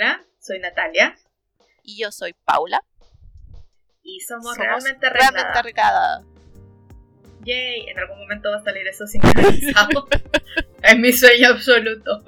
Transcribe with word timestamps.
Hola, 0.00 0.24
soy 0.38 0.58
Natalia. 0.60 1.14
Y 1.82 2.00
yo 2.00 2.10
soy 2.10 2.32
Paula. 2.46 2.82
Y 4.02 4.20
somos, 4.20 4.44
Somos 4.44 4.56
realmente 4.56 5.06
arregladas. 5.06 5.56
arreglada. 5.58 6.24
Yay, 7.44 7.86
en 7.86 7.98
algún 7.98 8.18
momento 8.20 8.50
va 8.50 8.56
a 8.56 8.64
salir 8.64 8.86
eso 8.86 9.06
sincronizado. 9.06 10.08
es 10.82 10.98
mi 10.98 11.12
sueño 11.12 11.48
absoluto. 11.48 12.22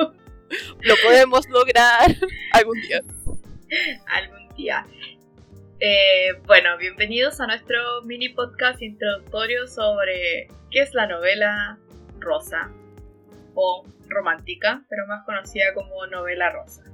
Lo 0.80 0.95
podemos 1.03 1.48
lograr 1.48 2.14
algún 2.53 2.79
día. 2.82 3.00
algún 4.07 4.54
día. 4.54 4.87
Eh, 5.81 6.35
bueno, 6.45 6.77
bienvenidos 6.77 7.41
a 7.41 7.47
nuestro 7.47 8.03
mini 8.03 8.29
podcast 8.29 8.83
introductorio 8.83 9.67
sobre 9.67 10.49
qué 10.71 10.83
es 10.83 10.93
la 10.93 11.07
novela 11.07 11.79
rosa 12.19 12.71
o 13.54 13.87
romántica, 14.11 14.85
pero 14.91 15.07
más 15.07 15.25
conocida 15.25 15.73
como 15.73 16.07
novela 16.09 16.51
rosa. 16.51 16.91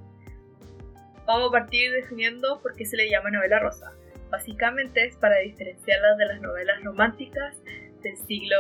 Vamos 1.29 1.51
a 1.51 1.53
partir 1.53 1.93
definiendo 1.93 2.59
por 2.63 2.75
qué 2.75 2.87
se 2.87 2.97
le 2.97 3.11
llama 3.11 3.31
novela 3.31 3.59
rosa. 3.59 3.93
Básicamente 4.31 5.05
es 5.05 5.15
para 5.17 5.37
diferenciarla 5.41 6.17
de 6.17 6.25
las 6.25 6.41
novelas 6.41 6.83
románticas 6.83 7.55
del 8.03 8.17
siglo 8.17 8.57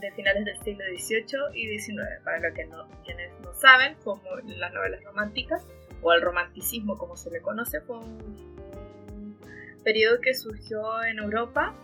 de 0.00 0.12
finales 0.12 0.44
del 0.44 0.56
siglo 0.62 0.84
XVIII 0.84 1.40
y 1.52 1.76
XIX. 1.76 2.22
Para 2.22 2.38
los 2.38 2.54
que 2.54 2.66
no, 2.66 2.88
quienes 3.04 3.32
no 3.40 3.52
saben, 3.54 3.96
como 4.04 4.22
las 4.46 4.72
novelas 4.72 5.02
románticas 5.02 5.66
o 6.00 6.12
el 6.12 6.22
romanticismo 6.22 6.96
como 6.96 7.16
se 7.16 7.32
le 7.32 7.42
conoce, 7.42 7.80
fue 7.80 7.98
un 7.98 9.36
periodo 9.82 10.20
que 10.20 10.32
surgió 10.34 11.02
en 11.02 11.18
Europa, 11.18 11.74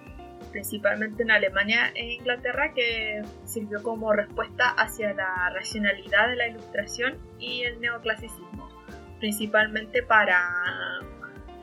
principalmente 0.53 1.25
en 1.25 1.33
Alemania 1.33 1.91
e 1.97 2.13
Inglaterra, 2.13 2.75
que 2.77 3.23
sirvió 3.45 3.83
como 3.83 4.13
respuesta 4.13 4.69
hacia 4.69 5.15
la 5.15 5.51
racionalidad 5.53 6.29
de 6.29 6.37
la 6.37 6.47
ilustración 6.47 7.19
y 7.41 7.63
el 7.63 7.81
neoclasicismo, 7.81 8.70
principalmente 9.21 10.03
para 10.03 10.41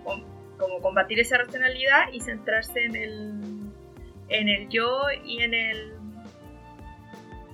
com- 0.04 0.24
como 0.58 0.80
combatir 0.82 1.20
esa 1.20 1.38
racionalidad 1.40 2.12
y 2.14 2.22
centrarse 2.22 2.86
en 2.86 2.96
el 2.96 3.72
en 4.30 4.50
el 4.50 4.70
yo 4.70 5.02
y 5.26 5.42
en 5.42 5.54
el 5.54 5.94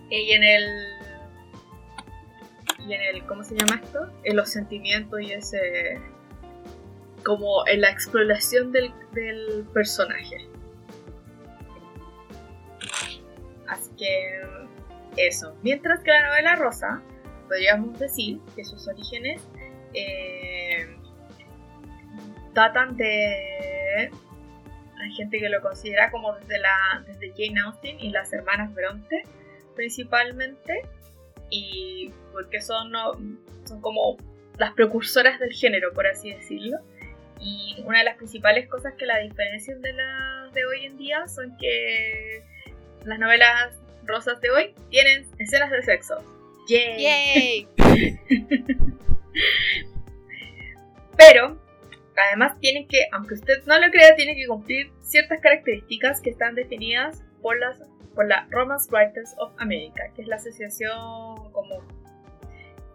y 0.10 0.32
en 0.32 0.44
el 0.44 0.64
y 2.88 2.94
en 2.94 3.02
el 3.02 3.26
¿cómo 3.26 3.44
se 3.44 3.56
llama 3.56 3.80
esto? 3.84 4.12
en 4.24 4.36
los 4.36 4.50
sentimientos 4.50 5.22
y 5.22 5.32
ese 5.32 6.00
como 7.24 7.66
en 7.68 7.80
la 7.82 7.90
exploración 7.90 8.72
del, 8.74 8.92
del 9.14 9.66
personaje 9.74 10.50
así 13.68 13.92
que 13.98 14.42
eso 15.16 15.56
mientras 15.64 16.02
que 16.02 16.12
la 16.12 16.28
novela 16.28 16.56
rosa 16.56 17.02
podríamos 17.48 17.98
decir 18.00 18.40
que 18.56 18.66
sus 18.66 18.88
orígenes 18.88 19.42
eh, 19.94 20.88
datan 22.54 22.96
de 22.98 24.10
hay 25.02 25.12
gente 25.16 25.40
que 25.40 25.50
lo 25.50 25.62
considera 25.62 26.12
como 26.12 26.34
desde 26.38 26.60
la 26.60 27.04
desde 27.08 27.32
Jane 27.36 27.60
Austen 27.62 28.00
y 28.00 28.10
las 28.10 28.32
hermanas 28.32 28.74
Bronte 28.74 29.24
principalmente 29.76 30.82
y 31.50 32.12
porque 32.32 32.62
son 32.62 32.92
no- 32.92 33.14
son 33.66 33.82
como 33.82 34.18
las 34.58 34.74
precursoras 34.74 35.40
del 35.40 35.52
género 35.54 35.94
por 35.94 36.08
así 36.08 36.32
decirlo 36.32 36.78
y 37.40 37.82
una 37.86 38.00
de 38.00 38.06
las 38.06 38.16
principales 38.18 38.68
cosas 38.70 38.94
que 38.98 39.06
la 39.06 39.18
diferencian 39.20 39.82
de 39.82 39.94
las 39.94 40.54
de 40.54 40.66
hoy 40.66 40.86
en 40.86 40.98
día 40.98 41.28
son 41.28 41.58
que 41.58 42.44
las 43.04 43.20
novelas 43.20 43.74
rosas 44.06 44.40
de 44.42 44.52
hoy 44.52 44.76
tienen 44.90 45.26
escenas 45.40 45.72
de 45.72 45.82
sexo 45.82 46.24
¡Yay! 46.70 47.02
¡Yay! 47.02 47.68
Pero, 51.18 51.62
además 52.18 52.60
tiene 52.60 52.88
que, 52.88 53.08
aunque 53.12 53.36
usted 53.36 53.64
no 53.66 53.80
lo 53.80 53.92
crea, 53.92 54.16
tiene 54.16 54.36
que 54.36 54.48
cumplir 54.48 54.92
ciertas 55.02 55.40
características 55.42 56.22
que 56.22 56.32
están 56.32 56.56
definidas 56.56 57.24
por, 57.42 57.60
las, 57.60 57.82
por 58.16 58.28
la 58.28 58.48
Romance 58.50 58.90
Writers 58.92 59.36
of 59.38 59.54
America, 59.58 60.04
que 60.16 60.24
es 60.24 60.28
la 60.28 60.38
asociación 60.38 61.52
como... 61.52 61.84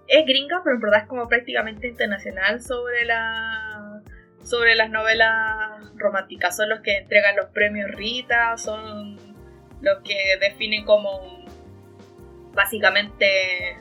Es 0.08 0.24
gringa, 0.24 0.62
pero 0.64 0.76
en 0.76 0.80
verdad 0.80 1.02
es 1.02 1.06
como 1.06 1.28
prácticamente 1.28 1.86
internacional 1.86 2.62
sobre 2.62 3.04
la 3.04 4.02
sobre 4.48 4.74
las 4.74 4.90
novelas 4.90 5.92
románticas. 5.96 6.56
Son 6.56 6.68
los 6.68 6.80
que 6.80 6.96
entregan 6.96 7.36
los 7.36 7.46
premios 7.46 7.90
Rita, 7.90 8.56
son 8.56 9.16
los 9.82 9.98
que 10.02 10.16
definen 10.40 10.84
como 10.84 11.44
básicamente 12.54 13.78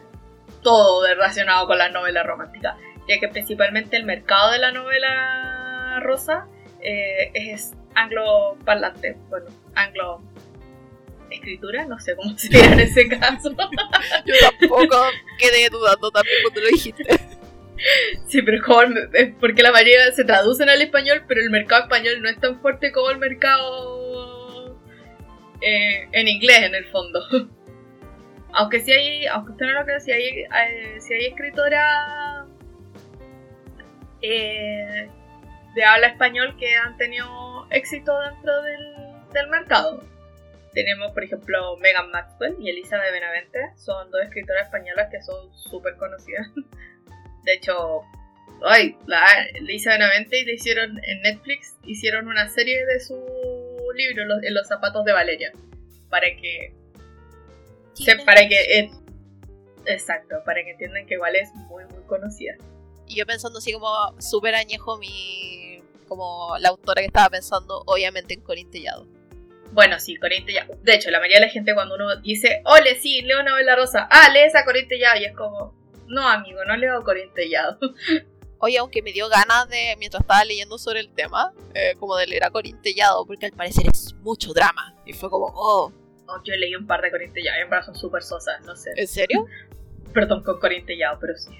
todo 0.61 1.07
relacionado 1.07 1.67
con 1.67 1.77
las 1.77 1.91
novelas 1.91 2.25
románticas 2.25 2.75
ya 3.07 3.19
que 3.19 3.27
principalmente 3.29 3.95
el 3.95 4.03
mercado 4.03 4.51
de 4.51 4.59
la 4.59 4.71
novela 4.71 5.99
rosa 6.01 6.45
eh, 6.81 7.31
es 7.33 7.73
anglo-parlante, 7.95 9.15
bueno, 9.29 9.45
anglo 9.75 10.21
escritura, 11.29 11.85
no 11.85 11.97
sé 11.99 12.15
cómo 12.15 12.33
se 12.37 12.49
dirá 12.49 12.73
en 12.73 12.79
ese 12.81 13.07
caso. 13.07 13.49
Yo 14.25 14.33
tampoco 14.59 15.05
quedé 15.37 15.69
dudando 15.69 16.11
también 16.11 16.35
cuando 16.43 16.61
lo 16.61 16.67
dijiste. 16.67 17.03
sí, 18.27 18.41
pero 18.41 18.61
como 18.63 18.81
el- 18.81 19.09
es 19.13 19.33
porque 19.39 19.63
la 19.63 19.71
mayoría 19.71 20.11
se 20.11 20.25
traducen 20.25 20.69
al 20.69 20.81
español, 20.81 21.23
pero 21.27 21.41
el 21.41 21.49
mercado 21.49 21.83
español 21.83 22.21
no 22.21 22.29
es 22.29 22.39
tan 22.39 22.59
fuerte 22.61 22.91
como 22.91 23.09
el 23.09 23.17
mercado 23.17 24.77
eh, 25.61 26.07
en 26.11 26.27
inglés 26.27 26.59
en 26.63 26.75
el 26.75 26.85
fondo. 26.85 27.19
Aunque 28.57 28.79
sí 28.79 28.91
hay, 28.91 29.27
aunque 29.27 29.51
usted 29.51 29.67
no 29.67 29.73
lo 29.73 29.85
crea, 29.85 29.99
si 29.99 30.11
hay, 30.11 30.39
eh, 30.39 30.97
sí 30.99 31.13
escritoras 31.13 32.47
eh, 34.23 35.07
de 35.75 35.85
habla 35.85 36.07
español 36.07 36.57
que 36.57 36.73
han 36.75 36.97
tenido 36.97 37.67
éxito 37.69 38.19
dentro 38.19 38.61
del, 38.63 39.47
mercado. 39.51 40.03
Tenemos, 40.73 41.11
por 41.11 41.23
ejemplo, 41.23 41.77
Megan 41.77 42.09
Maxwell 42.09 42.55
y 42.59 42.71
Elisa 42.71 42.97
Benavente. 42.97 43.59
Son 43.75 44.09
dos 44.09 44.23
escritoras 44.23 44.65
españolas 44.65 45.09
que 45.11 45.21
son 45.21 45.55
súper 45.55 45.95
conocidas. 45.97 46.47
De 47.43 47.53
hecho, 47.53 48.01
ay, 48.65 48.97
la 49.05 49.23
Elisa 49.53 49.91
Benavente 49.91 50.43
le 50.43 50.53
hicieron 50.53 50.99
en 51.03 51.21
Netflix, 51.21 51.77
hicieron 51.83 52.27
una 52.27 52.49
serie 52.49 52.83
de 52.87 52.99
su 52.99 53.23
libro, 53.93 54.23
En 54.41 54.53
los 54.55 54.67
zapatos 54.67 55.05
de 55.05 55.13
Valeria. 55.13 55.51
Para 56.09 56.25
que 56.41 56.73
se- 58.03 58.17
para 58.25 58.47
que 58.47 58.79
eh, 58.79 58.91
exacto, 59.85 60.35
para 60.45 60.63
que 60.63 60.71
entiendan 60.71 61.05
que 61.05 61.15
igual 61.15 61.35
es 61.35 61.53
muy 61.53 61.83
muy 61.85 62.03
conocida. 62.07 62.55
Y 63.05 63.15
yo 63.15 63.25
pensando 63.25 63.59
así 63.59 63.71
como 63.71 63.87
súper 64.19 64.55
añejo 64.55 64.97
mi... 64.97 65.81
Como 66.09 66.57
la 66.59 66.69
autora 66.69 67.01
que 67.01 67.07
estaba 67.07 67.29
pensando, 67.29 67.83
obviamente 67.85 68.33
en 68.33 68.41
Corín 68.41 68.69
Tellado. 68.71 69.05
Bueno, 69.73 69.99
sí, 69.99 70.15
Corín 70.17 70.45
Tellado. 70.45 70.73
De 70.81 70.95
hecho, 70.95 71.09
la 71.11 71.19
mayoría 71.19 71.39
de 71.41 71.45
la 71.47 71.51
gente 71.51 71.73
cuando 71.73 71.95
uno 71.95 72.15
dice, 72.21 72.61
ole, 72.65 72.99
sí, 72.99 73.21
leo 73.21 73.43
novela 73.43 73.75
rosa, 73.75 74.07
ah, 74.09 74.29
lees 74.31 74.55
a 74.55 74.63
Corín 74.65 74.87
Tellado, 74.87 75.19
y 75.19 75.25
es 75.25 75.35
como, 75.35 75.73
no, 76.07 76.27
amigo, 76.27 76.63
no 76.65 76.75
leo 76.77 77.03
Corín 77.03 77.33
Tellado. 77.33 77.77
Oye, 78.59 78.77
aunque 78.77 79.01
me 79.01 79.11
dio 79.11 79.27
ganas 79.29 79.67
de, 79.69 79.95
mientras 79.99 80.21
estaba 80.21 80.43
leyendo 80.45 80.77
sobre 80.77 81.01
el 81.01 81.09
tema, 81.13 81.53
eh, 81.73 81.93
como 81.99 82.15
de 82.15 82.27
leer 82.27 82.45
a 82.45 82.49
Corín 82.49 82.81
Tellado, 82.81 83.25
porque 83.25 83.45
al 83.45 83.51
parecer 83.51 83.85
es 83.87 84.13
mucho 84.21 84.53
drama. 84.53 84.95
Y 85.05 85.13
fue 85.13 85.29
como, 85.29 85.51
oh, 85.53 85.91
Oh, 86.27 86.41
yo 86.43 86.55
leí 86.55 86.75
un 86.75 86.85
par 86.85 87.01
de 87.01 87.09
Corín 87.11 87.31
Tellado, 87.33 87.57
y 87.59 87.61
en 87.63 87.69
verdad 87.69 87.85
son 87.85 87.95
súper 87.95 88.21
sosas, 88.23 88.61
no 88.65 88.75
sé. 88.75 88.91
¿en 88.95 89.07
serio? 89.07 89.45
Perdón 90.13 90.43
con 90.43 90.59
Corín 90.59 90.85
Tellado, 90.85 91.17
pero 91.19 91.35
sí. 91.37 91.51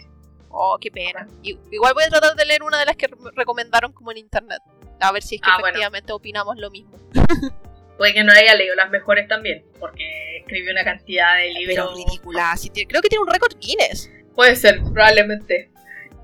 Oh, 0.49 0.77
qué 0.79 0.91
pena. 0.91 1.27
Igual 1.43 1.93
voy 1.93 2.03
a 2.03 2.09
tratar 2.09 2.35
de 2.35 2.45
leer 2.45 2.63
una 2.63 2.79
de 2.79 2.85
las 2.85 2.95
que 2.95 3.07
me 3.07 3.31
recomendaron 3.35 3.91
como 3.93 4.11
en 4.11 4.17
internet. 4.17 4.59
A 4.99 5.11
ver 5.11 5.21
si 5.23 5.35
es 5.35 5.41
que 5.41 5.47
Ah, 5.49 5.55
bueno. 5.55 5.67
efectivamente 5.67 6.11
opinamos 6.13 6.57
lo 6.57 6.69
mismo. 6.71 6.97
Puede 7.97 8.13
que 8.13 8.23
no 8.23 8.31
haya 8.31 8.55
leído 8.55 8.75
las 8.75 8.89
mejores 8.89 9.27
también, 9.27 9.65
porque 9.79 10.37
escribió 10.39 10.71
una 10.71 10.83
cantidad 10.83 11.37
de 11.37 11.49
libros. 11.51 11.75
Pero 11.75 11.95
ridícula. 11.95 12.55
sí 12.57 12.69
creo 12.69 13.01
que 13.01 13.09
tiene 13.09 13.23
un 13.23 13.31
récord 13.31 13.53
Guinness. 13.59 14.09
Puede 14.35 14.55
ser, 14.55 14.81
probablemente. 14.93 15.71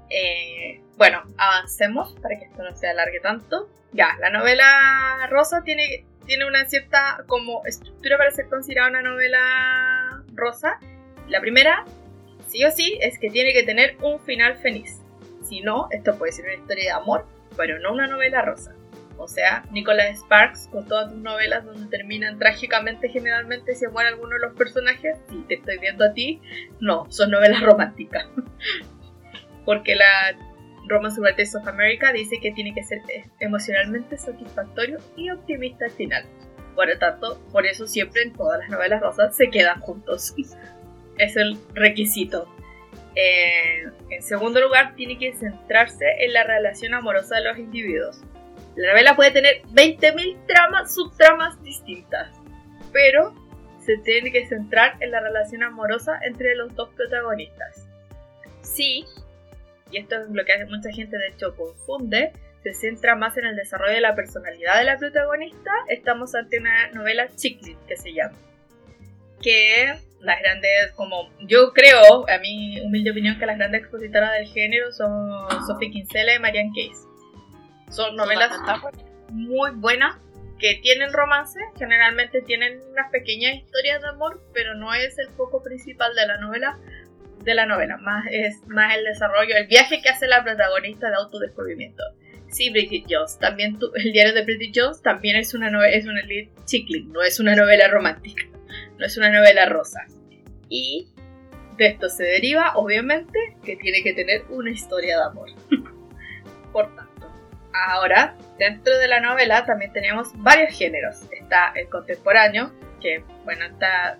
Eh, 0.10 0.82
bueno, 0.98 1.24
avancemos 1.38 2.14
para 2.22 2.38
que 2.38 2.46
esto 2.46 2.62
no 2.64 2.76
se 2.76 2.88
alargue 2.88 3.20
tanto. 3.20 3.70
Ya, 3.92 4.18
la 4.20 4.30
novela 4.30 5.28
rosa 5.30 5.64
tiene, 5.64 6.06
tiene 6.26 6.46
una 6.46 6.66
cierta 6.66 7.24
como 7.28 7.66
estructura 7.66 8.18
para 8.18 8.32
ser 8.32 8.48
considerada 8.48 8.90
una 8.90 9.02
novela 9.02 10.24
rosa. 10.34 10.80
La 11.28 11.42
primera, 11.42 11.86
sí 12.48 12.64
o 12.66 12.72
sí, 12.72 12.98
es 13.02 13.20
que 13.20 13.30
tiene 13.30 13.54
que 13.54 13.64
tener 13.64 13.98
un 14.02 14.20
final 14.20 14.58
feliz. 14.58 15.02
Si 15.44 15.62
no, 15.62 15.88
esto 15.92 16.18
puede 16.18 16.32
ser 16.32 16.46
una 16.46 16.56
historia 16.56 16.86
de 16.86 16.92
amor, 16.92 17.26
pero 17.58 17.80
no 17.80 17.94
una 17.94 18.08
novela 18.08 18.42
rosa. 18.42 18.76
O 19.18 19.28
sea, 19.28 19.64
Nicholas 19.72 20.20
Sparks 20.20 20.68
con 20.72 20.88
todas 20.88 21.12
tus 21.12 21.22
novelas 21.22 21.66
donde 21.66 21.86
terminan 21.90 22.40
trágicamente 22.40 23.10
generalmente 23.10 23.76
si 23.76 23.88
muere 23.88 24.10
alguno 24.10 24.36
de 24.36 24.42
los 24.42 24.54
personajes, 24.54 25.18
y 25.32 25.42
te 25.44 25.56
estoy 25.56 25.78
viendo 25.78 26.06
a 26.06 26.14
ti, 26.14 26.42
no, 26.80 27.06
son 27.10 27.32
novelas 27.32 27.62
románticas. 27.62 28.26
Porque 29.66 29.96
la 29.96 30.38
Romance 30.88 31.20
Writers 31.20 31.56
of 31.56 31.68
America 31.68 32.12
dice 32.12 32.40
que 32.40 32.52
tiene 32.52 32.74
que 32.74 32.84
ser 32.84 33.02
emocionalmente 33.40 34.18
satisfactorio 34.18 35.00
y 35.16 35.30
optimista 35.30 35.86
al 35.86 35.92
final. 35.92 36.26
Por 36.76 36.88
lo 36.88 36.98
tanto, 36.98 37.40
por 37.52 37.66
eso 37.66 37.88
siempre 37.88 38.24
en 38.24 38.34
todas 38.34 38.60
las 38.60 38.70
novelas 38.70 39.02
rosas 39.02 39.36
se 39.36 39.50
quedan 39.50 39.80
juntos. 39.80 40.34
es 41.18 41.36
el 41.36 41.58
requisito. 41.74 42.48
Eh, 43.16 43.84
en 44.10 44.24
segundo 44.24 44.60
lugar, 44.60 44.96
tiene 44.96 45.18
que 45.18 45.34
centrarse 45.34 46.06
en 46.20 46.34
la 46.34 46.44
relación 46.44 46.94
amorosa 46.94 47.36
de 47.36 47.44
los 47.44 47.58
individuos. 47.58 48.22
La 48.76 48.92
novela 48.92 49.16
puede 49.16 49.32
tener 49.32 49.62
20.000 49.74 50.48
tramas, 50.48 50.96
subtramas 50.96 51.62
distintas, 51.62 52.30
pero 52.92 53.36
se 53.86 53.98
tiene 53.98 54.32
que 54.32 54.48
centrar 54.48 54.96
en 55.00 55.12
la 55.12 55.20
relación 55.20 55.62
amorosa 55.62 56.20
entre 56.24 56.56
los 56.56 56.74
dos 56.76 56.90
protagonistas. 56.96 57.88
Sí, 58.62 59.06
y 59.94 59.98
esto 60.00 60.16
es 60.20 60.30
lo 60.30 60.44
que 60.44 60.54
hace 60.54 60.66
mucha 60.66 60.92
gente 60.92 61.18
de 61.18 61.28
hecho 61.28 61.56
confunde, 61.56 62.32
se 62.64 62.74
centra 62.74 63.16
más 63.16 63.38
en 63.38 63.46
el 63.46 63.56
desarrollo 63.56 63.94
de 63.94 64.02
la 64.02 64.16
personalidad 64.16 64.78
de 64.80 64.86
la 64.86 64.98
protagonista, 64.98 65.72
estamos 65.88 66.34
ante 66.34 66.60
una 66.60 66.90
novela 66.92 67.28
chick 67.36 67.60
que 67.86 67.98
se 67.98 68.14
llama. 68.14 68.38
Que 69.42 69.94
las 70.22 70.40
grandes, 70.40 70.92
como 70.96 71.30
yo 71.42 71.74
creo, 71.74 72.28
a 72.30 72.38
mi 72.40 72.80
humilde 72.82 73.12
opinión, 73.12 73.38
que 73.38 73.46
las 73.46 73.58
grandes 73.58 73.82
expositoras 73.82 74.34
del 74.34 74.48
género 74.48 74.92
son 74.92 75.48
Sophie 75.68 75.92
Kinsella 75.92 76.36
y 76.36 76.40
Marianne 76.40 76.72
Case. 76.74 77.08
Son 77.90 78.16
novelas 78.16 78.52
muy 79.30 79.72
buenas 79.72 80.18
que 80.60 80.80
tienen 80.82 81.12
romance, 81.12 81.60
generalmente 81.78 82.42
tienen 82.42 82.80
unas 82.92 83.12
pequeñas 83.12 83.56
historias 83.56 84.02
de 84.02 84.08
amor, 84.08 84.42
pero 84.54 84.76
no 84.76 84.94
es 84.94 85.20
el 85.20 85.30
foco 85.32 85.62
principal 85.62 86.16
de 86.16 86.26
la 86.26 86.38
novela, 86.38 86.80
de 87.44 87.54
la 87.54 87.66
novela, 87.66 87.98
más 87.98 88.26
es 88.32 88.66
más 88.68 88.96
el 88.98 89.04
desarrollo, 89.06 89.56
el 89.56 89.68
viaje 89.68 90.02
que 90.02 90.10
hace 90.10 90.28
la 90.28 90.44
protagonista 90.44 91.10
de 91.10 91.16
autodescubrimiento. 91.16 92.04
Sí, 92.48 92.70
Bridget 92.70 93.06
Jones, 93.10 93.40
también 93.40 93.80
el 93.96 94.12
diario 94.12 94.34
de 94.34 94.44
Bridget 94.44 94.74
Jones 94.76 95.02
también 95.02 95.36
es 95.36 95.54
una 95.54 95.72
novela, 95.72 95.96
es 95.96 96.06
una 96.06 96.22
chickling, 96.66 97.12
no 97.12 97.24
es 97.24 97.40
una 97.40 97.56
novela 97.56 97.88
romántica, 97.88 98.44
no 98.98 99.06
es 99.06 99.18
una 99.18 99.32
novela 99.32 99.66
rosa. 99.66 100.06
Y 100.70 101.08
de 101.78 101.88
esto 101.88 102.10
se 102.10 102.24
deriva, 102.24 102.74
obviamente, 102.76 103.58
que 103.64 103.76
tiene 103.76 104.04
que 104.04 104.14
tener 104.14 104.44
una 104.50 104.72
historia 104.72 105.18
de 105.18 105.24
amor. 105.24 105.50
Por 106.72 106.96
tanto, 106.96 107.32
ahora, 107.74 108.36
dentro 108.58 108.98
de 108.98 109.08
la 109.08 109.20
novela 109.20 109.66
también 109.66 109.92
tenemos 109.92 110.32
varios 110.36 110.78
géneros. 110.78 111.24
Está 111.32 111.72
el 111.76 111.90
contemporáneo, 111.90 112.72
que, 113.02 113.24
bueno, 113.44 113.66
está, 113.66 114.20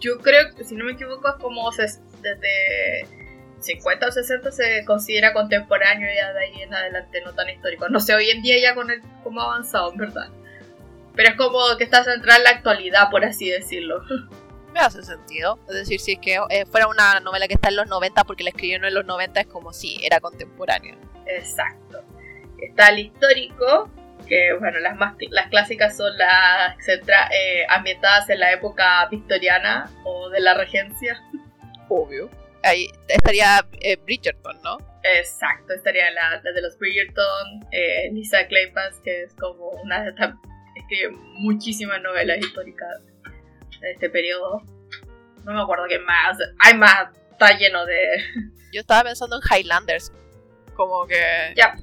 yo 0.00 0.18
creo 0.18 0.54
que 0.54 0.64
si 0.64 0.74
no 0.74 0.84
me 0.84 0.92
equivoco 0.92 1.28
es 1.28 1.34
como 1.36 1.70
desde 1.70 3.06
50 3.60 4.06
o 4.06 4.10
60 4.10 4.50
se 4.52 4.84
considera 4.84 5.32
contemporáneo 5.32 6.08
ya 6.14 6.32
de 6.32 6.44
ahí 6.44 6.62
en 6.62 6.74
adelante, 6.74 7.20
no 7.24 7.34
tan 7.34 7.48
histórico. 7.48 7.88
No 7.88 8.00
sé, 8.00 8.14
hoy 8.14 8.30
en 8.30 8.42
día 8.42 8.58
ya 8.60 8.74
con 8.74 8.90
el 8.90 9.02
cómo 9.22 9.42
ha 9.42 9.44
avanzado, 9.44 9.92
en 9.92 9.98
verdad. 9.98 10.28
Pero 11.14 11.30
es 11.30 11.36
como 11.36 11.58
que 11.76 11.84
está 11.84 12.02
centrada 12.04 12.38
en 12.38 12.44
la 12.44 12.50
actualidad, 12.50 13.10
por 13.10 13.24
así 13.24 13.50
decirlo. 13.50 14.02
Me 14.72 14.80
hace 14.80 15.02
sentido. 15.02 15.58
Es 15.68 15.74
decir, 15.74 16.00
si 16.00 16.12
es 16.12 16.18
que 16.20 16.38
eh, 16.48 16.64
fuera 16.64 16.86
una 16.86 17.20
novela 17.20 17.48
que 17.48 17.54
está 17.54 17.68
en 17.68 17.76
los 17.76 17.88
90 17.88 18.24
porque 18.24 18.44
la 18.44 18.50
escribieron 18.50 18.86
en 18.86 18.94
los 18.94 19.04
90 19.04 19.40
es 19.40 19.46
como 19.48 19.72
si 19.72 19.98
era 20.04 20.20
contemporáneo. 20.20 20.96
Exacto. 21.26 22.02
Está 22.58 22.88
el 22.88 23.00
histórico, 23.00 23.90
que 24.30 24.54
bueno, 24.58 24.78
las 24.78 24.96
más 24.96 25.14
las 25.28 25.48
clásicas 25.48 25.94
son 25.94 26.16
las 26.16 26.88
eh, 26.88 27.66
ambientadas 27.68 28.30
en 28.30 28.40
la 28.40 28.52
época 28.52 29.06
victoriana 29.10 29.90
o 30.04 30.30
de 30.30 30.40
la 30.40 30.54
regencia. 30.54 31.20
Obvio 31.90 32.30
ahí 32.62 32.86
estaría 33.08 33.66
eh, 33.80 33.96
Bridgerton, 33.96 34.60
¿no? 34.62 34.78
Exacto, 35.02 35.72
estaría 35.72 36.10
la, 36.10 36.40
de 36.40 36.62
los 36.62 36.78
Bridgerton, 36.78 37.66
eh, 37.72 38.10
Lisa 38.12 38.46
Kleypas, 38.46 38.98
que 39.02 39.24
es 39.24 39.34
como 39.34 39.70
una 39.82 40.02
de 40.02 40.10
estas, 40.10 40.34
escribe 40.76 41.10
muchísimas 41.38 42.02
novelas 42.02 42.38
históricas 42.38 42.88
de 43.80 43.92
este 43.92 44.10
periodo. 44.10 44.62
No 45.44 45.54
me 45.54 45.62
acuerdo 45.62 45.84
qué 45.88 45.98
más, 45.98 46.38
hay 46.58 46.74
más, 46.74 47.08
está 47.32 47.56
lleno 47.56 47.86
de... 47.86 48.22
Yo 48.72 48.80
estaba 48.80 49.04
pensando 49.04 49.36
en 49.36 49.42
Highlanders, 49.42 50.12
como 50.74 51.06
que... 51.06 51.54
Ya, 51.56 51.76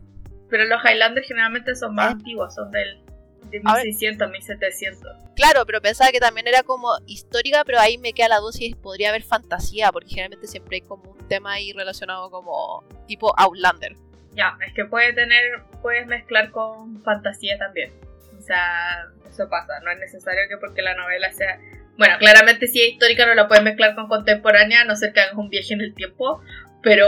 pero 0.49 0.65
los 0.65 0.83
Highlanders 0.83 1.27
generalmente 1.27 1.75
son 1.75 1.95
más 1.95 2.09
¿Eh? 2.09 2.13
antiguos, 2.13 2.55
son 2.55 2.71
del 2.71 3.01
de 3.49 3.59
1600, 3.59 4.29
1700. 4.29 5.17
Claro, 5.35 5.65
pero 5.65 5.81
pensaba 5.81 6.11
que 6.11 6.19
también 6.19 6.47
era 6.47 6.63
como 6.63 6.89
histórica, 7.05 7.63
pero 7.63 7.79
ahí 7.79 7.97
me 7.97 8.13
queda 8.13 8.29
la 8.29 8.39
duda 8.39 8.51
si 8.51 8.73
podría 8.75 9.09
haber 9.09 9.23
fantasía, 9.23 9.91
porque 9.91 10.09
generalmente 10.09 10.47
siempre 10.47 10.77
hay 10.77 10.81
como 10.81 11.11
un 11.11 11.27
tema 11.27 11.53
ahí 11.53 11.71
relacionado 11.73 12.29
como 12.29 12.83
tipo 13.07 13.33
Outlander. 13.37 13.95
Ya, 14.33 14.57
es 14.65 14.73
que 14.73 14.85
puede 14.85 15.13
tener, 15.13 15.63
puedes 15.81 16.07
mezclar 16.07 16.51
con 16.51 17.01
fantasía 17.03 17.57
también. 17.57 17.91
O 18.37 18.41
sea, 18.41 19.05
eso 19.27 19.49
pasa, 19.49 19.79
no 19.83 19.91
es 19.91 19.99
necesario 19.99 20.41
que 20.49 20.57
porque 20.57 20.81
la 20.81 20.95
novela 20.95 21.31
sea... 21.31 21.59
Bueno, 21.97 22.17
claramente 22.19 22.67
si 22.67 22.81
es 22.81 22.93
histórica 22.93 23.25
no 23.25 23.33
la 23.33 23.47
puedes 23.47 23.63
mezclar 23.63 23.95
con 23.95 24.07
contemporánea, 24.07 24.81
a 24.81 24.85
no 24.85 24.95
ser 24.95 25.13
que 25.13 25.21
hagas 25.21 25.33
un 25.33 25.49
viaje 25.49 25.73
en 25.73 25.81
el 25.81 25.95
tiempo, 25.95 26.41
pero 26.83 27.07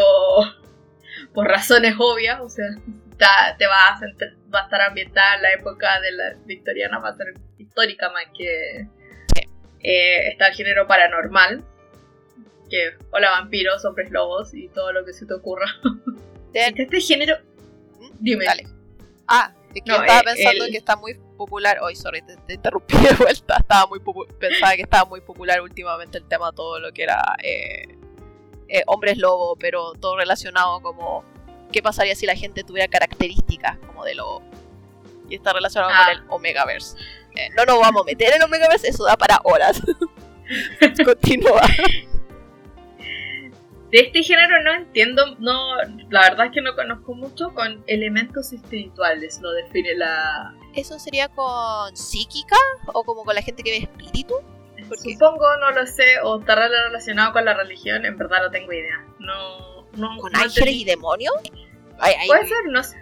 por 1.33 1.47
razones 1.47 1.95
obvias, 1.99 2.39
o 2.41 2.49
sea, 2.49 2.65
te 3.57 3.67
va 3.67 3.87
a, 3.87 3.99
va 4.53 4.61
a 4.61 4.63
estar 4.63 4.81
ambientada 4.81 5.35
en 5.35 5.41
la 5.41 5.53
época 5.53 5.99
de 6.01 6.11
la 6.13 6.33
victoriana, 6.45 6.99
va 6.99 7.09
a 7.09 7.15
ser 7.15 7.33
histórica 7.57 8.09
más 8.09 8.25
que 8.35 8.87
eh, 9.81 10.29
está 10.29 10.47
el 10.47 10.55
género 10.55 10.87
paranormal, 10.87 11.63
que 12.69 12.97
hola 13.11 13.31
vampiros, 13.31 13.83
hombres 13.85 14.11
lobos 14.11 14.53
y 14.53 14.69
todo 14.69 14.91
lo 14.93 15.05
que 15.05 15.13
se 15.13 15.25
te 15.25 15.33
ocurra. 15.33 15.67
este 16.53 17.01
género, 17.01 17.37
dime. 18.19 18.45
Dale. 18.45 18.67
Ah, 19.27 19.53
es 19.73 19.83
que 19.83 19.91
estaba 19.91 20.19
eh, 20.19 20.23
pensando 20.23 20.65
que 20.71 20.77
está 20.77 20.95
muy 20.95 21.13
popular. 21.37 21.79
Hoy, 21.81 21.95
sorry, 21.95 22.21
te, 22.21 22.53
interrumpí 22.53 22.97
de 22.97 23.13
vuelta. 23.15 23.57
Estaba 23.59 23.87
muy 23.87 23.99
pensaba 24.39 24.75
que 24.75 24.81
estaba 24.83 25.05
muy 25.05 25.21
popular 25.21 25.61
últimamente 25.61 26.17
el 26.17 26.27
tema 26.27 26.51
todo 26.51 26.79
lo 26.79 26.91
que 26.91 27.03
era 27.03 27.21
eh, 27.43 27.97
hombres 28.87 29.17
lobo, 29.17 29.55
pero 29.57 29.93
todo 29.93 30.17
relacionado 30.17 30.81
como 30.81 31.23
qué 31.71 31.81
pasaría 31.81 32.15
si 32.15 32.25
la 32.25 32.35
gente 32.35 32.63
tuviera 32.63 32.87
características 32.87 33.77
como 33.79 34.03
de 34.05 34.15
lobo. 34.15 34.43
Y 35.29 35.35
está 35.35 35.53
relacionado 35.53 35.91
con 35.91 36.07
ah. 36.07 36.11
el 36.11 36.23
Omegaverse. 36.29 36.97
Eh, 37.35 37.49
no 37.55 37.65
nos 37.65 37.79
vamos 37.79 38.01
a 38.01 38.05
meter 38.05 38.33
en 38.33 38.41
Omegaverse, 38.41 38.87
eso 38.87 39.03
da 39.03 39.15
para 39.15 39.39
horas. 39.43 39.81
Continúa. 41.05 41.61
De 43.91 44.01
este 44.01 44.21
género 44.21 44.61
no 44.63 44.73
entiendo, 44.75 45.35
no, 45.39 45.75
la 46.09 46.21
verdad 46.21 46.47
es 46.47 46.51
que 46.51 46.61
no 46.61 46.75
conozco 46.75 47.15
mucho 47.15 47.55
con 47.55 47.83
elementos 47.87 48.53
espirituales, 48.53 49.39
lo 49.41 49.51
define 49.51 49.95
la... 49.95 50.53
¿Eso 50.75 50.99
sería 50.99 51.27
con 51.29 51.95
psíquica 51.97 52.55
o 52.93 53.03
como 53.03 53.23
con 53.23 53.33
la 53.33 53.41
gente 53.41 53.63
que 53.63 53.71
ve 53.71 53.77
espíritu? 53.77 54.35
Supongo, 54.95 55.57
no 55.57 55.71
lo 55.71 55.87
sé, 55.87 56.19
o 56.23 56.39
está 56.39 56.55
relacionado 56.55 57.33
con 57.33 57.45
la 57.45 57.55
religión, 57.55 58.05
en 58.05 58.15
verdad 58.15 58.43
no 58.43 58.51
tengo 58.51 58.71
idea. 58.71 59.03
No, 59.17 59.78
¿Con 59.95 60.35
ángeles 60.35 60.75
y 60.75 60.85
demonios? 60.85 61.33
Puede 62.27 62.47
ser, 62.47 62.65
no 62.69 62.83
sé. 62.83 62.97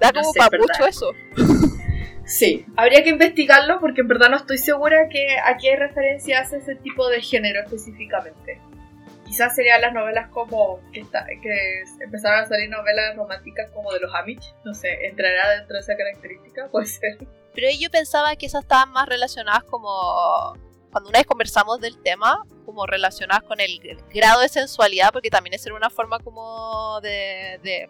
Da 0.00 0.12
como 0.12 0.32
para 0.32 0.58
mucho 0.58 0.86
eso. 0.86 1.12
Sí, 2.24 2.64
habría 2.76 3.02
que 3.02 3.10
investigarlo 3.10 3.80
porque 3.80 4.00
en 4.00 4.08
verdad 4.08 4.30
no 4.30 4.36
estoy 4.36 4.56
segura 4.56 5.08
que 5.08 5.36
a 5.38 5.56
qué 5.58 5.76
referencia 5.76 6.40
hace 6.40 6.58
ese 6.58 6.76
tipo 6.76 7.08
de 7.08 7.20
género 7.20 7.60
específicamente. 7.60 8.60
Quizás 9.26 9.54
serían 9.54 9.80
las 9.80 9.92
novelas 9.92 10.30
como 10.30 10.80
que, 10.92 11.00
está, 11.00 11.26
que 11.26 11.82
empezaron 12.00 12.44
a 12.44 12.46
salir 12.46 12.70
novelas 12.70 13.16
románticas 13.16 13.70
como 13.72 13.92
de 13.92 14.00
los 14.00 14.14
Amish. 14.14 14.54
No 14.64 14.72
sé, 14.72 15.06
entrará 15.06 15.56
dentro 15.58 15.74
de 15.74 15.80
esa 15.80 15.96
característica, 15.96 16.68
puede 16.70 16.86
ser. 16.86 17.18
Pero 17.54 17.68
yo 17.78 17.90
pensaba 17.90 18.36
que 18.36 18.46
esas 18.46 18.62
estaban 18.62 18.90
más 18.92 19.08
relacionadas 19.08 19.64
como 19.64 20.56
cuando 20.92 21.08
una 21.08 21.18
vez 21.18 21.26
conversamos 21.26 21.80
del 21.80 22.00
tema, 22.02 22.44
como 22.66 22.86
relacionadas 22.86 23.42
con 23.44 23.60
el 23.60 23.80
grado 24.12 24.42
de 24.42 24.48
sensualidad, 24.48 25.10
porque 25.10 25.30
también 25.30 25.54
es 25.54 25.66
una 25.66 25.88
forma 25.88 26.18
como 26.18 27.00
de, 27.00 27.58
de, 27.62 27.88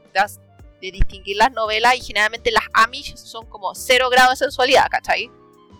distinguir 0.80 1.36
las 1.36 1.52
novelas 1.52 1.96
y 1.96 2.00
generalmente 2.00 2.50
las 2.50 2.64
Amish 2.72 3.16
son 3.16 3.46
como 3.46 3.74
cero 3.74 4.08
grado 4.08 4.30
de 4.30 4.36
sensualidad, 4.36 4.86
¿cachai? 4.88 5.30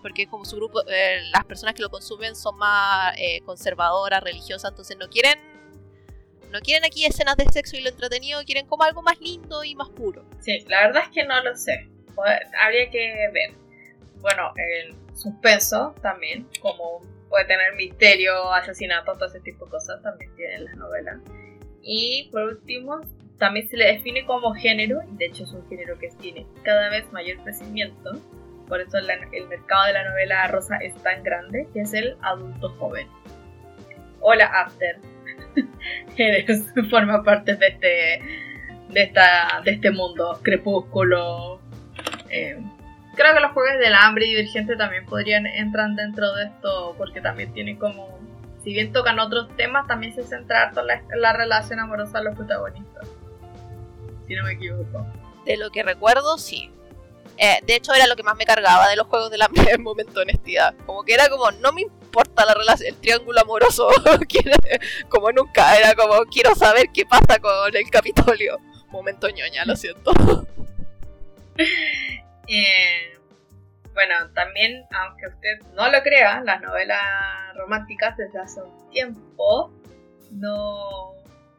Porque 0.01 0.27
como 0.27 0.45
su 0.45 0.57
grupo, 0.57 0.83
eh, 0.89 1.23
las 1.33 1.45
personas 1.45 1.75
que 1.75 1.83
lo 1.83 1.91
consumen 1.91 2.35
son 2.35 2.57
más 2.59 3.15
eh, 3.17 3.41
conservadoras, 3.43 4.23
religiosas, 4.23 4.71
entonces 4.71 4.97
no 4.97 5.09
quieren 5.09 5.39
no 6.51 6.61
quieren 6.61 6.85
aquí 6.85 7.07
escenas 7.07 7.37
de 7.37 7.51
sexo 7.51 7.77
y 7.77 7.81
lo 7.81 7.89
entretenido, 7.89 8.43
quieren 8.45 8.67
como 8.67 8.83
algo 8.83 9.01
más 9.01 9.19
lindo 9.21 9.65
y 9.65 9.75
más 9.75 9.89
puro. 9.89 10.25
Sí, 10.41 10.65
la 10.69 10.87
verdad 10.87 11.05
es 11.05 11.09
que 11.09 11.25
no 11.25 11.43
lo 11.43 11.57
sé. 11.57 11.89
Habría 12.61 12.91
que 12.91 13.31
ver. 13.33 13.55
Bueno, 14.21 14.53
el 14.57 14.95
suspenso 15.17 15.95
también, 16.03 16.47
como 16.61 17.01
puede 17.33 17.47
tener 17.47 17.75
misterio, 17.77 18.53
asesinato, 18.53 19.15
todo 19.15 19.25
ese 19.25 19.41
tipo 19.41 19.65
de 19.65 19.71
cosas, 19.71 20.03
también 20.03 20.31
tiene 20.37 20.59
las 20.59 20.77
novelas. 20.77 21.17
Y 21.81 22.29
por 22.31 22.43
último, 22.43 23.01
también 23.39 23.67
se 23.69 23.79
le 23.79 23.87
define 23.87 24.27
como 24.27 24.53
género, 24.53 25.01
y 25.11 25.17
de 25.17 25.27
hecho 25.27 25.45
es 25.45 25.53
un 25.53 25.67
género 25.67 25.99
que 25.99 26.11
tiene 26.21 26.47
cada 26.63 26.91
vez 26.91 27.11
mayor 27.11 27.43
crecimiento, 27.43 28.13
por 28.69 28.83
eso 28.83 28.99
el 28.99 29.07
mercado 29.49 29.87
de 29.87 29.93
la 29.95 30.11
novela 30.11 30.47
rosa 30.49 30.77
es 30.77 30.95
tan 31.03 31.23
grande, 31.23 31.67
que 31.73 31.81
es 31.81 31.95
el 31.95 32.17
adulto 32.21 32.69
joven. 32.79 33.09
Hola 34.21 34.45
After, 34.45 34.99
eres, 36.19 36.67
forma 36.91 37.25
parte 37.25 37.57
de 37.57 37.67
este, 37.67 38.23
de, 38.91 39.03
esta, 39.03 39.63
de 39.65 39.71
este 39.71 39.91
mundo, 39.91 40.39
crepúsculo, 40.43 41.63
eh, 42.29 42.59
Creo 43.15 43.35
que 43.35 43.41
los 43.41 43.53
juegos 43.53 43.79
del 43.79 43.95
hambre 43.95 44.27
y 44.27 44.31
Divergente 44.31 44.77
también 44.77 45.05
podrían 45.07 45.47
entrar 45.47 45.91
dentro 45.91 46.33
de 46.35 46.45
esto 46.45 46.95
porque 46.97 47.21
también 47.21 47.53
tienen 47.53 47.77
como 47.77 48.19
si 48.63 48.73
bien 48.73 48.93
tocan 48.93 49.19
otros 49.19 49.49
temas, 49.57 49.87
también 49.87 50.15
se 50.15 50.23
centra 50.23 50.63
harto 50.63 50.83
la, 50.83 51.03
la 51.17 51.33
relación 51.33 51.81
amorosa 51.81 52.19
de 52.19 52.25
los 52.25 52.37
protagonistas. 52.37 53.09
Si 54.27 54.35
no 54.35 54.45
me 54.45 54.53
equivoco. 54.53 55.07
De 55.45 55.57
lo 55.57 55.71
que 55.71 55.83
recuerdo, 55.83 56.39
sí. 56.39 56.71
Eh, 57.39 57.59
de 57.67 57.75
hecho, 57.75 57.93
era 57.93 58.07
lo 58.07 58.15
que 58.15 58.23
más 58.23 58.37
me 58.37 58.45
cargaba 58.45 58.89
de 58.89 58.95
los 58.95 59.09
juegos 59.09 59.31
de 59.31 59.39
la 59.39 59.51
en 59.69 59.83
momento 59.83 60.13
de 60.13 60.23
honestidad. 60.23 60.75
Como 60.87 61.03
que 61.03 61.15
era 61.15 61.29
como, 61.29 61.51
no 61.51 61.73
me 61.73 61.83
importa 61.83 62.45
la 62.45 62.55
relación, 62.55 62.95
el 62.95 63.01
triángulo 63.01 63.41
amoroso, 63.41 63.89
como 65.09 65.33
nunca. 65.33 65.77
Era 65.77 65.95
como, 65.95 66.25
quiero 66.27 66.55
saber 66.55 66.91
qué 66.95 67.05
pasa 67.05 67.41
con 67.41 67.75
el 67.75 67.91
Capitolio. 67.91 68.59
Momento 68.91 69.29
ñoña, 69.29 69.65
lo 69.65 69.75
siento. 69.75 70.13
Eh, 72.55 73.19
bueno, 73.95 74.15
también, 74.35 74.85
aunque 74.91 75.27
usted 75.27 75.59
no 75.75 75.91
lo 75.91 76.03
crea, 76.03 76.43
las 76.45 76.61
novelas 76.61 77.01
románticas 77.57 78.15
desde 78.19 78.39
hace 78.39 78.61
un 78.61 78.91
tiempo 78.91 79.73
no, 80.31 81.15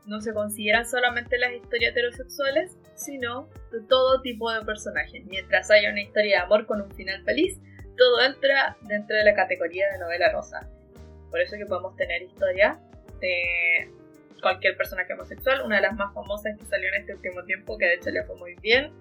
no 0.05 0.21
se 0.21 0.35
consideran 0.35 0.85
solamente 0.85 1.39
las 1.39 1.51
historias 1.51 1.93
heterosexuales, 1.93 2.77
sino 2.93 3.50
de 3.71 3.81
todo 3.89 4.21
tipo 4.21 4.51
de 4.51 4.63
personajes. 4.63 5.25
Mientras 5.25 5.71
haya 5.71 5.89
una 5.89 6.01
historia 6.01 6.38
de 6.38 6.43
amor 6.43 6.67
con 6.67 6.79
un 6.79 6.91
final 6.91 7.23
feliz, 7.23 7.57
todo 7.97 8.21
entra 8.21 8.77
dentro 8.81 9.17
de 9.17 9.23
la 9.23 9.33
categoría 9.33 9.91
de 9.93 9.97
novela 9.97 10.31
rosa. 10.31 10.69
Por 11.31 11.41
eso 11.41 11.57
que 11.57 11.65
podemos 11.65 11.95
tener 11.95 12.21
historia 12.21 12.79
de 13.19 13.91
cualquier 14.43 14.77
personaje 14.77 15.12
homosexual. 15.13 15.63
Una 15.65 15.77
de 15.77 15.81
las 15.81 15.95
más 15.95 16.13
famosas 16.13 16.55
que 16.55 16.65
salió 16.65 16.89
en 16.89 17.01
este 17.01 17.15
último 17.15 17.43
tiempo, 17.45 17.79
que 17.79 17.85
de 17.88 17.93
hecho 17.95 18.12
le 18.12 18.23
fue 18.25 18.35
muy 18.35 18.53
bien. 18.62 18.93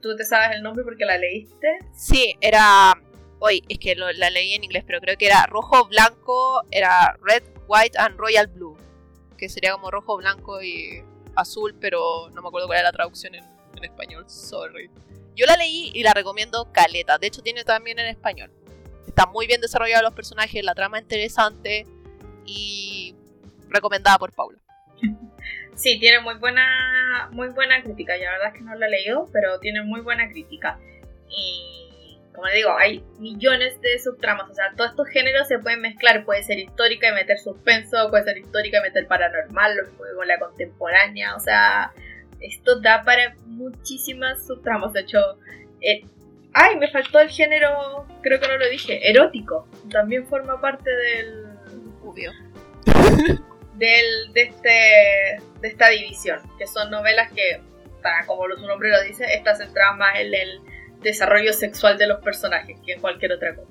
¿Tú 0.00 0.16
te 0.16 0.24
sabes 0.24 0.56
el 0.56 0.62
nombre 0.62 0.84
porque 0.84 1.04
la 1.04 1.18
leíste? 1.18 1.78
Sí, 1.94 2.36
era... 2.40 2.94
Hoy 3.40 3.62
es 3.68 3.78
que 3.78 3.94
la 3.94 4.30
leí 4.30 4.54
en 4.54 4.64
inglés, 4.64 4.82
pero 4.84 5.00
creo 5.00 5.16
que 5.16 5.26
era 5.26 5.46
rojo, 5.46 5.86
blanco, 5.86 6.62
era 6.72 7.16
red, 7.22 7.44
white 7.68 7.96
and 7.96 8.16
royal 8.16 8.48
blue. 8.48 8.76
Que 9.36 9.48
sería 9.48 9.72
como 9.72 9.92
rojo, 9.92 10.16
blanco 10.16 10.60
y 10.60 11.04
azul, 11.36 11.74
pero 11.80 12.28
no 12.30 12.42
me 12.42 12.48
acuerdo 12.48 12.66
cuál 12.66 12.80
era 12.80 12.88
la 12.88 12.92
traducción 12.92 13.34
en, 13.34 13.44
español, 13.80 14.24
sorry. 14.28 14.90
Yo 15.36 15.46
la 15.46 15.56
leí 15.56 15.92
y 15.94 16.02
la 16.02 16.12
recomiendo 16.12 16.72
caleta, 16.72 17.16
de 17.16 17.28
hecho 17.28 17.42
tiene 17.42 17.62
también 17.62 18.00
en 18.00 18.06
español. 18.06 18.50
Está 19.06 19.26
muy 19.26 19.46
bien 19.46 19.60
desarrollado 19.60 20.02
los 20.02 20.14
personajes, 20.14 20.64
la 20.64 20.74
trama 20.74 20.98
interesante 20.98 21.86
y 22.44 23.14
recomendada 23.68 24.18
por 24.18 24.32
Paula. 24.32 24.58
Sí, 25.78 25.96
tiene 26.00 26.18
muy 26.18 26.34
buena, 26.34 27.28
muy 27.30 27.50
buena 27.50 27.80
crítica. 27.82 28.16
La 28.16 28.32
verdad 28.32 28.48
es 28.48 28.54
que 28.54 28.64
no 28.64 28.74
la 28.74 28.88
he 28.88 28.90
leído, 28.90 29.28
pero 29.32 29.60
tiene 29.60 29.82
muy 29.82 30.00
buena 30.00 30.28
crítica. 30.28 30.76
Y 31.28 32.18
como 32.34 32.48
le 32.48 32.56
digo, 32.56 32.76
hay 32.76 33.04
millones 33.20 33.80
de 33.80 33.96
subtramas. 34.00 34.50
O 34.50 34.54
sea, 34.54 34.72
todos 34.76 34.90
estos 34.90 35.08
géneros 35.08 35.46
se 35.46 35.60
pueden 35.60 35.80
mezclar. 35.80 36.24
Puede 36.24 36.42
ser 36.42 36.58
histórica 36.58 37.10
y 37.10 37.12
meter 37.12 37.38
suspenso, 37.38 38.10
puede 38.10 38.24
ser 38.24 38.38
histórica 38.38 38.78
y 38.78 38.82
meter 38.82 39.06
paranormal, 39.06 39.76
lo 39.76 39.84
mismo 39.84 40.04
con 40.16 40.26
la 40.26 40.40
contemporánea. 40.40 41.36
O 41.36 41.40
sea, 41.40 41.92
esto 42.40 42.80
da 42.80 43.04
para 43.04 43.36
muchísimas 43.46 44.44
subtramas. 44.48 44.92
De 44.92 45.02
hecho, 45.02 45.20
eh, 45.80 46.02
ay, 46.54 46.76
me 46.76 46.90
faltó 46.90 47.20
el 47.20 47.28
género, 47.28 48.04
creo 48.20 48.40
que 48.40 48.48
no 48.48 48.56
lo 48.56 48.68
dije, 48.68 49.08
erótico. 49.08 49.68
También 49.92 50.26
forma 50.26 50.60
parte 50.60 50.90
del. 50.90 51.44
Obvio. 52.02 52.32
del, 53.78 54.32
de, 54.32 54.42
este, 54.42 55.42
de 55.60 55.68
esta 55.68 55.88
división, 55.88 56.40
que 56.58 56.66
son 56.66 56.90
novelas 56.90 57.32
que, 57.32 57.62
como 58.26 58.44
su 58.56 58.66
nombre 58.66 58.90
lo 58.90 59.02
dice, 59.02 59.24
está 59.34 59.54
centrada 59.54 59.92
más 59.92 60.18
en 60.18 60.34
el 60.34 60.60
desarrollo 61.00 61.52
sexual 61.52 61.96
de 61.96 62.06
los 62.06 62.20
personajes 62.22 62.78
que 62.84 62.94
en 62.94 63.00
cualquier 63.00 63.32
otra 63.32 63.54
cosa. 63.54 63.70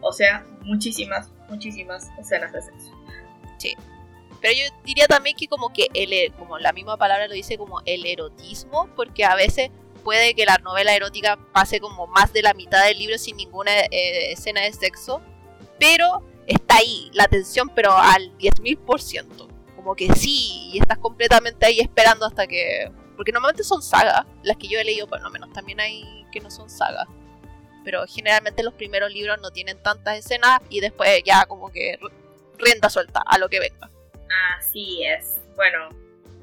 O 0.00 0.12
sea, 0.12 0.44
muchísimas, 0.62 1.30
muchísimas 1.48 2.08
escenas 2.18 2.52
de 2.52 2.62
sexo. 2.62 2.92
Sí. 3.58 3.74
Pero 4.40 4.54
yo 4.54 4.64
diría 4.84 5.06
también 5.06 5.36
que 5.36 5.48
como 5.48 5.72
que 5.72 5.88
el, 5.94 6.32
como 6.34 6.58
la 6.58 6.72
misma 6.72 6.96
palabra 6.96 7.26
lo 7.26 7.34
dice 7.34 7.58
como 7.58 7.80
el 7.86 8.06
erotismo, 8.06 8.88
porque 8.94 9.24
a 9.24 9.34
veces 9.34 9.70
puede 10.04 10.34
que 10.34 10.44
la 10.44 10.58
novela 10.58 10.94
erótica 10.94 11.38
pase 11.52 11.80
como 11.80 12.06
más 12.06 12.32
de 12.32 12.42
la 12.42 12.54
mitad 12.54 12.84
del 12.84 12.98
libro 12.98 13.18
sin 13.18 13.36
ninguna 13.36 13.72
eh, 13.90 14.32
escena 14.32 14.62
de 14.62 14.72
sexo, 14.72 15.20
pero 15.80 16.22
está 16.48 16.76
ahí, 16.78 17.10
la 17.12 17.28
tensión, 17.28 17.68
pero 17.68 17.92
al 17.96 18.36
10.000%. 18.38 19.48
Como 19.76 19.94
que 19.94 20.12
sí, 20.14 20.70
y 20.72 20.78
estás 20.80 20.98
completamente 20.98 21.64
ahí 21.66 21.78
esperando 21.80 22.26
hasta 22.26 22.46
que... 22.46 22.90
Porque 23.16 23.32
normalmente 23.32 23.64
son 23.64 23.82
sagas, 23.82 24.26
las 24.42 24.56
que 24.56 24.68
yo 24.68 24.78
he 24.78 24.84
leído 24.84 25.06
por 25.06 25.20
lo 25.20 25.30
menos, 25.30 25.52
también 25.52 25.80
hay 25.80 26.26
que 26.32 26.40
no 26.40 26.50
son 26.50 26.70
sagas. 26.70 27.06
Pero 27.84 28.04
generalmente 28.06 28.62
los 28.62 28.74
primeros 28.74 29.12
libros 29.12 29.38
no 29.40 29.50
tienen 29.50 29.80
tantas 29.82 30.18
escenas 30.18 30.60
y 30.68 30.80
después 30.80 31.22
ya 31.24 31.46
como 31.46 31.70
que 31.70 31.98
rienda 32.58 32.90
suelta 32.90 33.22
a 33.24 33.38
lo 33.38 33.48
que 33.48 33.60
venga. 33.60 33.90
Así 34.56 35.04
es. 35.04 35.36
Bueno, 35.56 35.88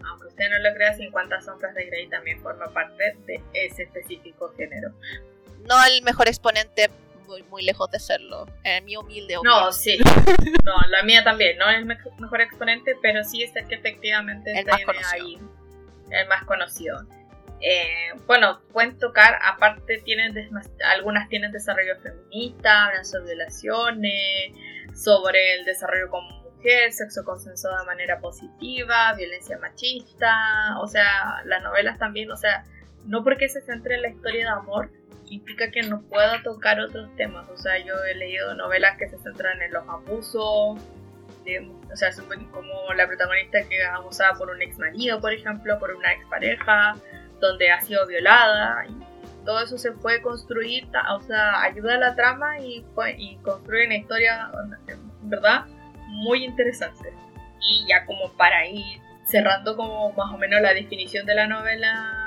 aunque 0.06 0.28
usted 0.28 0.46
no 0.50 0.70
lo 0.70 0.76
crea, 0.76 0.96
50 0.96 1.42
sombras 1.42 1.76
de 1.76 1.86
Grey 1.86 2.08
también 2.08 2.42
forma 2.42 2.68
parte 2.74 3.16
de 3.26 3.42
ese 3.54 3.84
específico 3.84 4.54
género. 4.58 4.92
No 5.68 5.84
el 5.86 6.02
mejor 6.04 6.28
exponente 6.28 6.90
muy, 7.26 7.44
muy 7.44 7.64
lejos 7.64 7.90
de 7.92 8.00
serlo. 8.00 8.46
En 8.64 8.86
mi 8.86 8.96
humilde 8.98 9.38
opinión. 9.38 9.64
No, 9.64 9.72
sí. 9.72 9.98
No, 10.64 10.74
la 10.90 11.04
mía 11.04 11.24
también. 11.24 11.58
No 11.58 11.70
es 11.70 11.78
el 11.78 11.86
mejor 11.86 12.42
exponente, 12.42 12.96
pero 13.02 13.24
sí 13.24 13.44
es 13.44 13.56
el 13.56 13.68
que 13.68 13.76
efectivamente 13.76 14.52
el 14.58 14.66
más 14.66 15.14
ahí. 15.14 15.40
El 16.10 16.28
más 16.28 16.44
conocido. 16.46 17.06
Eh, 17.62 18.12
bueno, 18.28 18.62
pueden 18.74 18.98
tocar, 19.00 19.40
aparte 19.42 20.00
tienen 20.00 20.36
algunas 20.84 21.30
tienen 21.30 21.52
desarrollo 21.52 21.96
feminista, 22.02 22.88
hablan 22.88 23.06
sobre 23.06 23.28
violaciones, 23.28 24.54
sobre 24.94 25.56
el 25.56 25.66
desarrollo 25.66 26.10
como 26.10 26.42
mujer, 26.44 26.92
sexo 26.92 27.24
consensuado 27.24 27.80
de 27.80 27.86
manera 27.86 28.20
positiva, 28.20 29.14
violencia 29.14 29.58
machista, 29.58 30.78
o 30.80 30.88
sea, 30.88 31.42
las 31.46 31.64
novelas 31.64 31.98
también, 31.98 32.30
o 32.30 32.36
sea, 32.36 32.66
no 33.06 33.24
porque 33.24 33.50
se 33.50 33.62
centre 33.62 33.96
en 33.96 34.02
la 34.02 34.10
historia 34.10 34.46
de 34.46 34.52
amor, 34.52 34.90
implica 35.30 35.72
que 35.72 35.82
no 35.84 36.02
pueda 36.04 36.42
tocar 36.44 36.80
otros 36.80 37.14
temas. 37.16 37.50
O 37.50 37.58
sea, 37.58 37.78
yo 37.84 37.94
he 38.06 38.16
leído 38.16 38.54
novelas 38.56 38.98
que 38.98 39.08
se 39.08 39.18
centran 39.20 39.62
en 39.62 39.74
los 39.74 39.88
abusos, 39.88 40.80
o 41.92 41.96
sea, 41.96 42.10
como 42.52 42.94
la 42.96 43.08
protagonista 43.08 43.60
que 43.70 43.78
es 43.78 43.88
abusada 43.88 44.34
por 44.34 44.50
un 44.50 44.62
ex 44.62 44.78
marido, 44.80 45.22
por 45.22 45.34
ejemplo, 45.34 45.78
por 45.80 45.92
una 45.92 46.14
ex 46.14 46.26
pareja, 46.28 46.96
donde 47.40 47.72
ha 47.72 47.82
sido 47.82 48.06
violada. 48.08 48.86
Todo 49.46 49.64
eso 49.64 49.78
se 49.78 49.92
puede 49.92 50.22
construir, 50.22 50.88
o 51.12 51.22
sea, 51.22 51.62
ayuda 51.62 51.96
a 51.96 51.98
la 52.00 52.16
trama 52.16 52.60
y, 52.60 52.84
y 53.18 53.36
construye 53.38 53.86
una 53.86 53.96
historia, 53.96 54.52
¿verdad? 55.22 55.66
Muy 56.08 56.44
interesante. 56.44 57.14
Y 57.62 57.86
ya 57.88 58.06
como 58.06 58.32
para 58.34 58.66
ir 58.68 59.00
cerrando 59.26 59.76
como 59.76 60.12
más 60.14 60.34
o 60.34 60.38
menos 60.38 60.62
la 60.62 60.74
definición 60.74 61.26
de 61.26 61.36
la 61.36 61.48
novela 61.48 62.25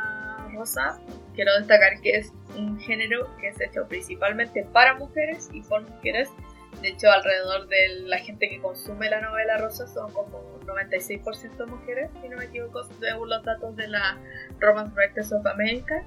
rosa, 0.58 1.00
quiero 1.34 1.56
destacar 1.56 2.00
que 2.00 2.16
es 2.16 2.32
un 2.56 2.78
género 2.80 3.34
que 3.40 3.48
es 3.48 3.60
hecho 3.60 3.86
principalmente 3.88 4.64
para 4.72 4.94
mujeres 4.94 5.48
y 5.52 5.62
por 5.62 5.82
mujeres. 5.88 6.28
De 6.82 6.88
hecho, 6.88 7.10
alrededor 7.10 7.68
de 7.68 8.00
la 8.06 8.18
gente 8.18 8.48
que 8.48 8.60
consume 8.60 9.08
la 9.08 9.20
novela 9.20 9.56
rosa 9.58 9.86
son 9.86 10.12
como 10.12 10.60
96% 10.60 11.66
mujeres, 11.66 12.10
si 12.20 12.28
no 12.28 12.36
me 12.36 12.44
equivoco, 12.44 12.84
según 13.00 13.28
los 13.28 13.42
datos 13.42 13.74
de 13.76 13.88
la 13.88 14.18
Romance 14.60 14.92
Writers 14.94 15.32
of 15.32 15.46
America. 15.46 16.04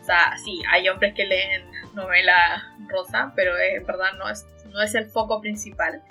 O 0.00 0.04
sea, 0.04 0.36
sí, 0.44 0.62
hay 0.70 0.88
hombres 0.88 1.14
que 1.14 1.26
leen 1.26 1.64
novela 1.94 2.74
rosa, 2.88 3.32
pero 3.34 3.58
en 3.58 3.84
verdad 3.84 4.12
no 4.18 4.28
es, 4.28 4.46
no 4.68 4.82
es 4.82 4.94
el 4.94 5.06
foco 5.06 5.40
principal. 5.40 6.02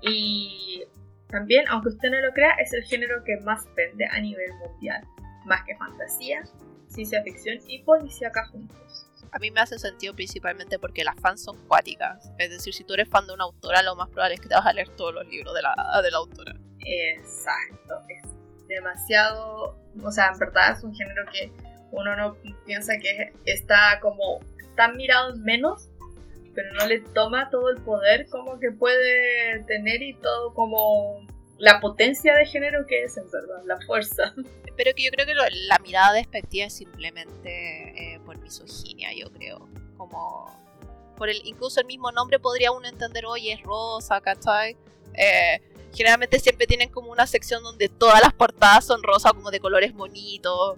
Y 0.00 0.84
también, 1.28 1.64
aunque 1.68 1.88
usted 1.88 2.10
no 2.10 2.20
lo 2.20 2.32
crea, 2.32 2.52
es 2.60 2.72
el 2.74 2.84
género 2.84 3.24
que 3.24 3.36
más 3.38 3.66
vende 3.74 4.06
a 4.06 4.20
nivel 4.20 4.52
mundial. 4.54 5.02
Más 5.46 5.64
que 5.64 5.76
fantasía, 5.76 6.44
ciencia 6.94 7.22
ficción 7.22 7.58
y 7.68 7.82
policíaca 7.82 8.46
juntos 8.48 9.04
a 9.34 9.38
mí 9.40 9.50
me 9.50 9.60
hace 9.60 9.80
sentido 9.80 10.14
principalmente 10.14 10.78
porque 10.78 11.02
las 11.02 11.16
fans 11.16 11.42
son 11.42 11.58
cuáticas. 11.66 12.30
Es 12.38 12.50
decir, 12.50 12.72
si 12.72 12.84
tú 12.84 12.94
eres 12.94 13.08
fan 13.08 13.26
de 13.26 13.34
una 13.34 13.42
autora, 13.42 13.82
lo 13.82 13.96
más 13.96 14.08
probable 14.08 14.36
es 14.36 14.40
que 14.40 14.48
te 14.48 14.54
vas 14.54 14.64
a 14.64 14.72
leer 14.72 14.88
todos 14.90 15.12
los 15.12 15.26
libros 15.26 15.52
de 15.54 15.60
la, 15.60 15.74
de 16.00 16.10
la 16.12 16.18
autora. 16.18 16.54
Exacto, 16.78 18.00
es 18.08 18.22
demasiado, 18.68 19.76
o 20.00 20.12
sea, 20.12 20.30
en 20.32 20.38
verdad 20.38 20.76
es 20.76 20.84
un 20.84 20.94
género 20.94 21.24
que 21.32 21.50
uno 21.90 22.14
no 22.14 22.36
piensa 22.64 22.96
que 22.98 23.32
está 23.44 23.98
como 24.00 24.38
tan 24.76 24.96
mirado 24.96 25.34
en 25.34 25.42
menos, 25.42 25.88
pero 26.54 26.72
no 26.74 26.86
le 26.86 27.00
toma 27.00 27.50
todo 27.50 27.70
el 27.70 27.82
poder 27.82 28.28
como 28.28 28.60
que 28.60 28.70
puede 28.70 29.64
tener 29.64 30.00
y 30.00 30.14
todo 30.14 30.54
como 30.54 31.26
la 31.58 31.80
potencia 31.80 32.34
de 32.34 32.46
género 32.46 32.86
que 32.86 33.04
es, 33.04 33.16
en 33.16 33.30
verdad, 33.30 33.62
la 33.64 33.80
fuerza. 33.86 34.34
Pero 34.76 34.92
que 34.94 35.04
yo 35.04 35.10
creo 35.10 35.26
que 35.26 35.34
la 35.34 35.78
mirada 35.78 36.12
despectiva 36.12 36.66
es 36.66 36.74
simplemente 36.74 38.14
eh, 38.14 38.20
por 38.24 38.38
misoginia, 38.38 39.12
yo 39.14 39.30
creo. 39.30 39.68
Como 39.96 40.52
por 41.16 41.28
el 41.28 41.40
incluso 41.46 41.80
el 41.80 41.86
mismo 41.86 42.10
nombre 42.10 42.40
podría 42.40 42.72
uno 42.72 42.88
entender, 42.88 43.24
oye, 43.26 43.52
es 43.52 43.62
rosa, 43.62 44.20
¿cachai? 44.20 44.76
Eh, 45.14 45.60
generalmente 45.94 46.40
siempre 46.40 46.66
tienen 46.66 46.90
como 46.90 47.12
una 47.12 47.26
sección 47.26 47.62
donde 47.62 47.88
todas 47.88 48.20
las 48.20 48.32
portadas 48.32 48.84
son 48.84 49.02
rosas, 49.02 49.32
como 49.32 49.50
de 49.50 49.60
colores 49.60 49.94
bonitos. 49.94 50.76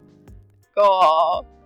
Como... 0.75 1.57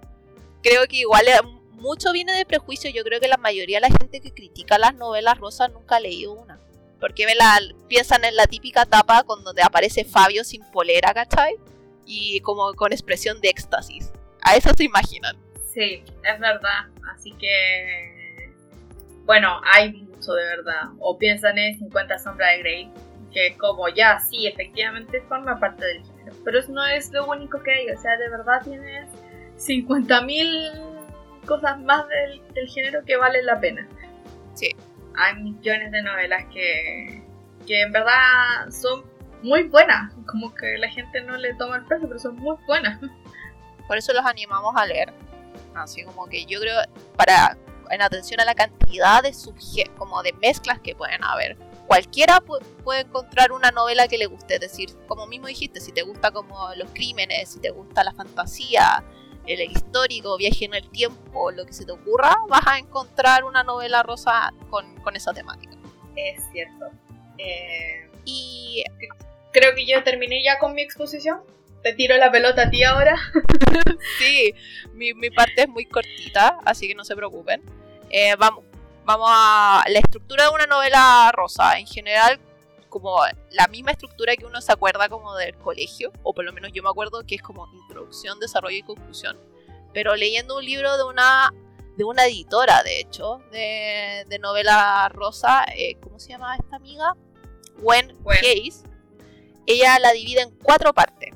Creo 0.62 0.86
que 0.86 0.98
igual 0.98 1.26
eh, 1.26 1.40
mucho 1.72 2.12
viene 2.12 2.32
de 2.32 2.44
prejuicio. 2.44 2.90
Yo 2.90 3.02
creo 3.02 3.18
que 3.18 3.28
la 3.28 3.38
mayoría 3.38 3.78
de 3.78 3.88
la 3.88 3.98
gente 3.98 4.20
que 4.20 4.32
critica 4.32 4.78
las 4.78 4.94
novelas 4.94 5.38
rosas 5.38 5.72
nunca 5.72 5.96
ha 5.96 6.00
leído 6.00 6.34
una. 6.34 6.60
Porque 7.00 7.24
me 7.24 7.34
la, 7.34 7.58
piensan 7.88 8.24
en 8.24 8.36
la 8.36 8.46
típica 8.46 8.84
tapa 8.84 9.22
con 9.24 9.42
donde 9.42 9.62
aparece 9.62 10.04
Fabio 10.04 10.44
sin 10.44 10.62
polera, 10.70 11.14
¿cachai? 11.14 11.54
Y 12.04 12.40
como 12.40 12.74
con 12.74 12.92
expresión 12.92 13.40
de 13.40 13.48
éxtasis. 13.48 14.12
A 14.42 14.56
eso 14.56 14.70
se 14.74 14.84
imaginan. 14.84 15.36
Sí, 15.72 16.02
es 16.04 16.40
verdad. 16.40 16.86
Así 17.14 17.32
que. 17.32 18.52
Bueno, 19.24 19.60
hay 19.64 19.92
mucho 19.92 20.32
de 20.32 20.44
verdad. 20.44 20.90
O 20.98 21.16
piensan 21.16 21.56
en 21.58 21.78
50 21.78 22.18
sombras 22.18 22.50
de 22.52 22.58
Grey, 22.58 22.90
que 23.32 23.56
como 23.56 23.88
ya, 23.88 24.20
sí, 24.20 24.46
efectivamente 24.46 25.22
forma 25.22 25.58
parte 25.58 25.84
del 25.86 26.02
género. 26.04 26.36
Pero 26.44 26.58
eso 26.58 26.72
no 26.72 26.86
es 26.86 27.10
lo 27.12 27.26
único 27.26 27.62
que 27.62 27.70
hay. 27.70 27.90
O 27.90 28.00
sea, 28.00 28.16
de 28.18 28.28
verdad 28.28 28.62
tienes 28.62 29.08
50.000 29.56 31.46
cosas 31.46 31.80
más 31.80 32.06
del, 32.08 32.42
del 32.52 32.68
género 32.68 33.04
que 33.04 33.16
valen 33.16 33.46
la 33.46 33.60
pena. 33.60 33.88
Sí 34.54 34.74
hay 35.16 35.42
millones 35.42 35.92
de 35.92 36.02
novelas 36.02 36.44
que, 36.52 37.22
que 37.66 37.82
en 37.82 37.92
verdad 37.92 38.70
son 38.70 39.04
muy 39.42 39.64
buenas. 39.64 40.12
Como 40.26 40.54
que 40.54 40.78
la 40.78 40.88
gente 40.88 41.20
no 41.22 41.36
le 41.36 41.54
toma 41.54 41.76
el 41.76 41.84
peso, 41.84 42.06
pero 42.06 42.18
son 42.18 42.36
muy 42.36 42.56
buenas. 42.66 43.00
Por 43.86 43.96
eso 43.96 44.12
los 44.12 44.24
animamos 44.24 44.74
a 44.76 44.86
leer. 44.86 45.12
Así 45.74 46.04
como 46.04 46.26
que 46.26 46.44
yo 46.46 46.60
creo, 46.60 46.76
para 47.16 47.56
en 47.90 48.02
atención 48.02 48.40
a 48.40 48.44
la 48.44 48.54
cantidad 48.54 49.22
de 49.22 49.32
como 49.98 50.22
de 50.22 50.32
mezclas 50.34 50.80
que 50.80 50.94
pueden 50.94 51.22
haber. 51.24 51.56
Cualquiera 51.86 52.40
puede 52.40 53.00
encontrar 53.00 53.50
una 53.50 53.72
novela 53.72 54.06
que 54.06 54.16
le 54.16 54.26
guste, 54.26 54.54
es 54.54 54.60
decir, 54.60 54.90
como 55.08 55.26
mismo 55.26 55.48
dijiste, 55.48 55.80
si 55.80 55.90
te 55.90 56.02
gusta 56.02 56.30
como 56.30 56.72
los 56.76 56.88
crímenes, 56.90 57.50
si 57.50 57.60
te 57.60 57.70
gusta 57.70 58.04
la 58.04 58.12
fantasía, 58.12 59.04
el 59.46 59.60
histórico, 59.60 60.36
viaje 60.36 60.64
en 60.64 60.74
el 60.74 60.88
tiempo, 60.90 61.50
lo 61.50 61.66
que 61.66 61.72
se 61.72 61.84
te 61.84 61.92
ocurra, 61.92 62.36
vas 62.48 62.66
a 62.66 62.78
encontrar 62.78 63.44
una 63.44 63.62
novela 63.62 64.02
rosa 64.02 64.52
con, 64.68 64.86
esa 65.14 65.32
temática. 65.32 65.76
Es 66.16 66.42
cierto. 66.52 66.86
Eh, 67.38 68.08
y 68.24 68.84
creo 69.52 69.74
que 69.74 69.86
yo 69.86 70.02
terminé 70.04 70.42
ya 70.42 70.58
con 70.58 70.74
mi 70.74 70.82
exposición. 70.82 71.40
Te 71.82 71.94
tiro 71.94 72.16
la 72.16 72.30
pelota 72.30 72.62
a 72.62 72.70
ti 72.70 72.84
ahora. 72.84 73.16
sí, 74.18 74.54
mi, 74.92 75.30
parte 75.30 75.62
es 75.62 75.68
muy 75.68 75.86
cortita, 75.86 76.58
así 76.64 76.86
que 76.86 76.94
no 76.94 77.04
se 77.04 77.16
preocupen. 77.16 77.62
Eh, 78.10 78.36
vamos, 78.36 78.64
vamos 79.04 79.28
a 79.32 79.84
la 79.88 79.98
estructura 79.98 80.44
de 80.44 80.50
una 80.50 80.66
novela 80.66 81.32
rosa. 81.32 81.78
En 81.78 81.86
general, 81.86 82.38
como 82.90 83.16
la 83.52 83.68
misma 83.68 83.92
estructura 83.92 84.36
que 84.36 84.44
uno 84.44 84.60
se 84.60 84.72
acuerda 84.72 85.08
como 85.08 85.34
del 85.36 85.56
colegio, 85.56 86.12
o 86.22 86.34
por 86.34 86.44
lo 86.44 86.52
menos 86.52 86.72
yo 86.72 86.82
me 86.82 86.90
acuerdo 86.90 87.24
que 87.26 87.36
es 87.36 87.42
como 87.42 87.66
introducción, 87.72 88.38
desarrollo 88.38 88.76
y 88.76 88.82
conclusión. 88.82 89.38
Pero 89.94 90.14
leyendo 90.16 90.58
un 90.58 90.64
libro 90.64 90.96
de 90.98 91.04
una, 91.04 91.54
de 91.96 92.04
una 92.04 92.26
editora, 92.26 92.82
de 92.82 93.00
hecho, 93.00 93.40
de, 93.50 94.24
de 94.28 94.38
novela 94.38 95.08
rosa, 95.08 95.64
eh, 95.74 95.96
¿cómo 96.00 96.18
se 96.18 96.30
llama 96.30 96.56
esta 96.56 96.76
amiga? 96.76 97.14
Gwen, 97.78 98.16
Case. 98.24 98.84
Ella 99.66 99.98
la 99.98 100.12
divide 100.12 100.42
en 100.42 100.50
cuatro 100.62 100.92
partes. 100.92 101.30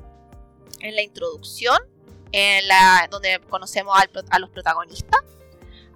En 0.81 0.95
la 0.95 1.01
introducción, 1.01 1.77
en 2.31 2.67
la, 2.67 3.07
donde 3.09 3.39
conocemos 3.49 3.97
a 4.29 4.39
los 4.39 4.49
protagonistas, 4.49 5.21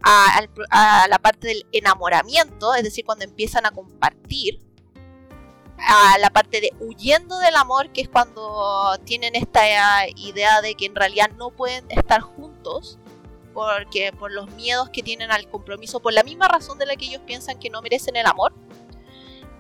a, 0.01 0.41
a, 0.71 1.07
la 1.07 1.19
parte 1.19 1.47
del 1.47 1.65
enamoramiento, 1.71 2.73
es 2.73 2.83
decir, 2.83 3.05
cuando 3.05 3.25
empiezan 3.25 3.65
a 3.65 3.71
compartir, 3.71 4.59
a 5.87 6.17
la 6.19 6.29
parte 6.29 6.61
de 6.61 6.73
huyendo 6.79 7.39
del 7.39 7.55
amor, 7.55 7.91
que 7.91 8.01
es 8.01 8.09
cuando 8.09 8.97
tienen 9.05 9.35
esta 9.35 10.07
idea 10.15 10.61
de 10.61 10.75
que 10.75 10.85
en 10.85 10.95
realidad 10.95 11.31
no 11.37 11.51
pueden 11.51 11.85
estar 11.89 12.21
juntos 12.21 12.99
porque 13.53 14.13
por 14.13 14.31
los 14.31 14.49
miedos 14.51 14.89
que 14.89 15.03
tienen 15.03 15.31
al 15.31 15.49
compromiso, 15.49 15.99
por 15.99 16.13
la 16.13 16.23
misma 16.23 16.47
razón 16.47 16.77
de 16.77 16.85
la 16.85 16.95
que 16.95 17.05
ellos 17.05 17.21
piensan 17.25 17.59
que 17.59 17.69
no 17.69 17.81
merecen 17.81 18.15
el 18.15 18.25
amor. 18.25 18.53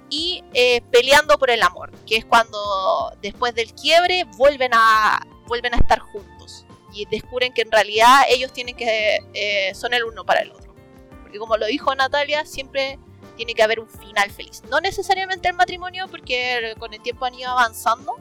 Y 0.09 0.43
eh, 0.53 0.81
peleando 0.89 1.37
por 1.37 1.51
el 1.51 1.61
amor, 1.61 1.91
que 2.05 2.15
es 2.15 2.25
cuando 2.25 3.11
después 3.21 3.53
del 3.53 3.73
quiebre 3.73 4.23
vuelven 4.37 4.71
a, 4.73 5.19
vuelven 5.47 5.73
a 5.73 5.77
estar 5.77 5.99
juntos 5.99 6.65
y 6.93 7.05
descubren 7.05 7.53
que 7.53 7.61
en 7.61 7.71
realidad 7.71 8.21
ellos 8.29 8.51
tienen 8.51 8.75
que 8.75 9.19
eh, 9.33 9.75
son 9.75 9.93
el 9.93 10.03
uno 10.03 10.25
para 10.25 10.41
el 10.41 10.51
otro. 10.51 10.73
Porque 11.21 11.37
como 11.37 11.57
lo 11.57 11.67
dijo 11.67 11.93
Natalia, 11.93 12.45
siempre 12.45 12.97
tiene 13.39 13.55
que 13.55 13.63
haber 13.63 13.79
un 13.79 13.87
final 13.87 14.29
feliz. 14.31 14.63
No 14.69 14.81
necesariamente 14.81 15.47
el 15.47 15.55
matrimonio, 15.55 16.09
porque 16.09 16.75
con 16.77 16.93
el 16.93 16.99
tiempo 16.99 17.23
han 17.23 17.35
ido 17.35 17.49
avanzando, 17.49 18.17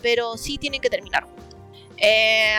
pero 0.00 0.38
sí 0.38 0.56
tienen 0.56 0.80
que 0.80 0.88
terminar 0.88 1.24
juntos. 1.24 1.54
Eh, 1.98 2.56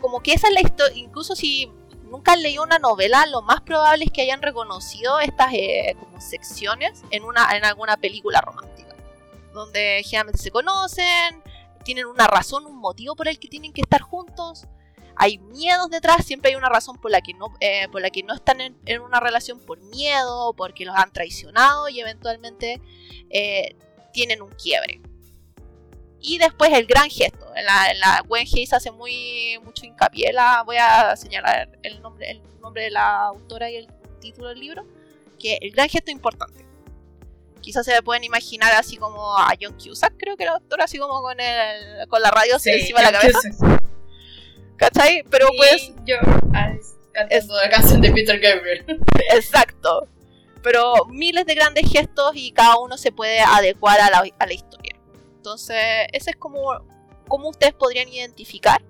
como 0.00 0.20
que 0.20 0.32
esa 0.32 0.48
es 0.48 0.54
la 0.54 0.60
historia, 0.60 0.96
incluso 0.96 1.36
si 1.36 1.70
nunca 2.10 2.32
han 2.32 2.42
leído 2.42 2.64
una 2.64 2.80
novela, 2.80 3.26
lo 3.26 3.42
más 3.42 3.60
probable 3.60 4.06
es 4.06 4.10
que 4.10 4.22
hayan 4.22 4.42
reconocido 4.42 5.20
estas 5.20 5.52
eh, 5.52 5.94
como 6.00 6.20
secciones 6.20 7.04
en, 7.12 7.22
una, 7.22 7.56
en 7.56 7.64
alguna 7.64 7.96
película 7.96 8.40
romántica, 8.40 8.96
donde 9.52 10.02
generalmente 10.02 10.42
se 10.42 10.50
conocen, 10.50 11.44
tienen 11.84 12.06
una 12.06 12.26
razón, 12.26 12.66
un 12.66 12.78
motivo 12.78 13.14
por 13.14 13.28
el 13.28 13.38
que 13.38 13.46
tienen 13.46 13.72
que 13.72 13.82
estar 13.82 14.00
juntos, 14.00 14.66
hay 15.16 15.38
miedos 15.38 15.90
detrás, 15.90 16.24
siempre 16.24 16.50
hay 16.50 16.56
una 16.56 16.68
razón 16.68 16.98
por 16.98 17.10
la 17.10 17.20
que 17.20 17.34
no, 17.34 17.52
eh, 17.60 17.88
por 17.90 18.02
la 18.02 18.10
que 18.10 18.22
no 18.22 18.34
están 18.34 18.60
en, 18.60 19.00
una 19.00 19.20
relación 19.20 19.60
por 19.60 19.80
miedo, 19.80 20.54
porque 20.54 20.84
los 20.84 20.96
han 20.96 21.12
traicionado 21.12 21.88
y 21.88 22.00
eventualmente 22.00 22.80
eh, 23.30 23.76
tienen 24.12 24.42
un 24.42 24.50
quiebre. 24.50 25.00
Y 26.20 26.38
después 26.38 26.72
el 26.72 26.86
gran 26.86 27.10
gesto. 27.10 27.54
En 27.54 27.66
la, 27.66 27.90
en 27.90 28.00
la 28.00 28.22
Gwen 28.26 28.46
hace 28.72 28.90
muy, 28.90 29.58
mucho 29.62 29.84
hincapié. 29.84 30.32
La, 30.32 30.62
voy 30.64 30.76
a 30.76 31.14
señalar 31.16 31.68
el 31.82 32.00
nombre, 32.00 32.30
el 32.30 32.40
nombre 32.60 32.84
de 32.84 32.90
la 32.90 33.26
autora 33.26 33.70
y 33.70 33.76
el 33.76 33.88
título 34.20 34.48
del 34.48 34.58
libro. 34.58 34.86
Que 35.38 35.58
el 35.60 35.70
gran 35.72 35.88
gesto 35.88 36.10
importante. 36.10 36.64
Quizás 37.60 37.84
se 37.84 38.02
pueden 38.02 38.24
imaginar 38.24 38.72
así 38.72 38.96
como 38.96 39.36
a 39.36 39.52
John 39.60 39.76
Cusack, 39.78 40.14
creo 40.18 40.36
que 40.36 40.44
la 40.44 40.52
autora, 40.52 40.84
así 40.84 40.98
como 40.98 41.20
con, 41.20 41.38
el, 41.38 42.08
con 42.08 42.22
la 42.22 42.30
radio 42.30 42.56
encima 42.56 43.00
de 43.00 43.12
la 43.12 43.20
cabeza. 43.20 43.80
¿Cachai? 44.76 45.24
Pero 45.30 45.48
pues. 45.56 45.92
Yo 46.04 46.16
cantando 47.12 47.54
la 47.54 47.70
canción 47.70 48.00
de 48.00 48.10
Peter 48.10 48.38
Gabriel. 48.40 48.84
Exacto. 49.30 50.08
Pero 50.62 51.04
miles 51.10 51.46
de 51.46 51.54
grandes 51.54 51.90
gestos 51.90 52.32
y 52.34 52.52
cada 52.52 52.78
uno 52.78 52.96
se 52.96 53.12
puede 53.12 53.40
adecuar 53.40 54.00
a 54.00 54.10
la, 54.10 54.24
a 54.38 54.46
la 54.46 54.52
historia. 54.52 54.96
Entonces, 55.36 55.76
ese 56.12 56.30
es 56.30 56.36
como, 56.36 56.80
como 57.28 57.50
ustedes 57.50 57.74
podrían 57.74 58.08
identificar 58.08 58.82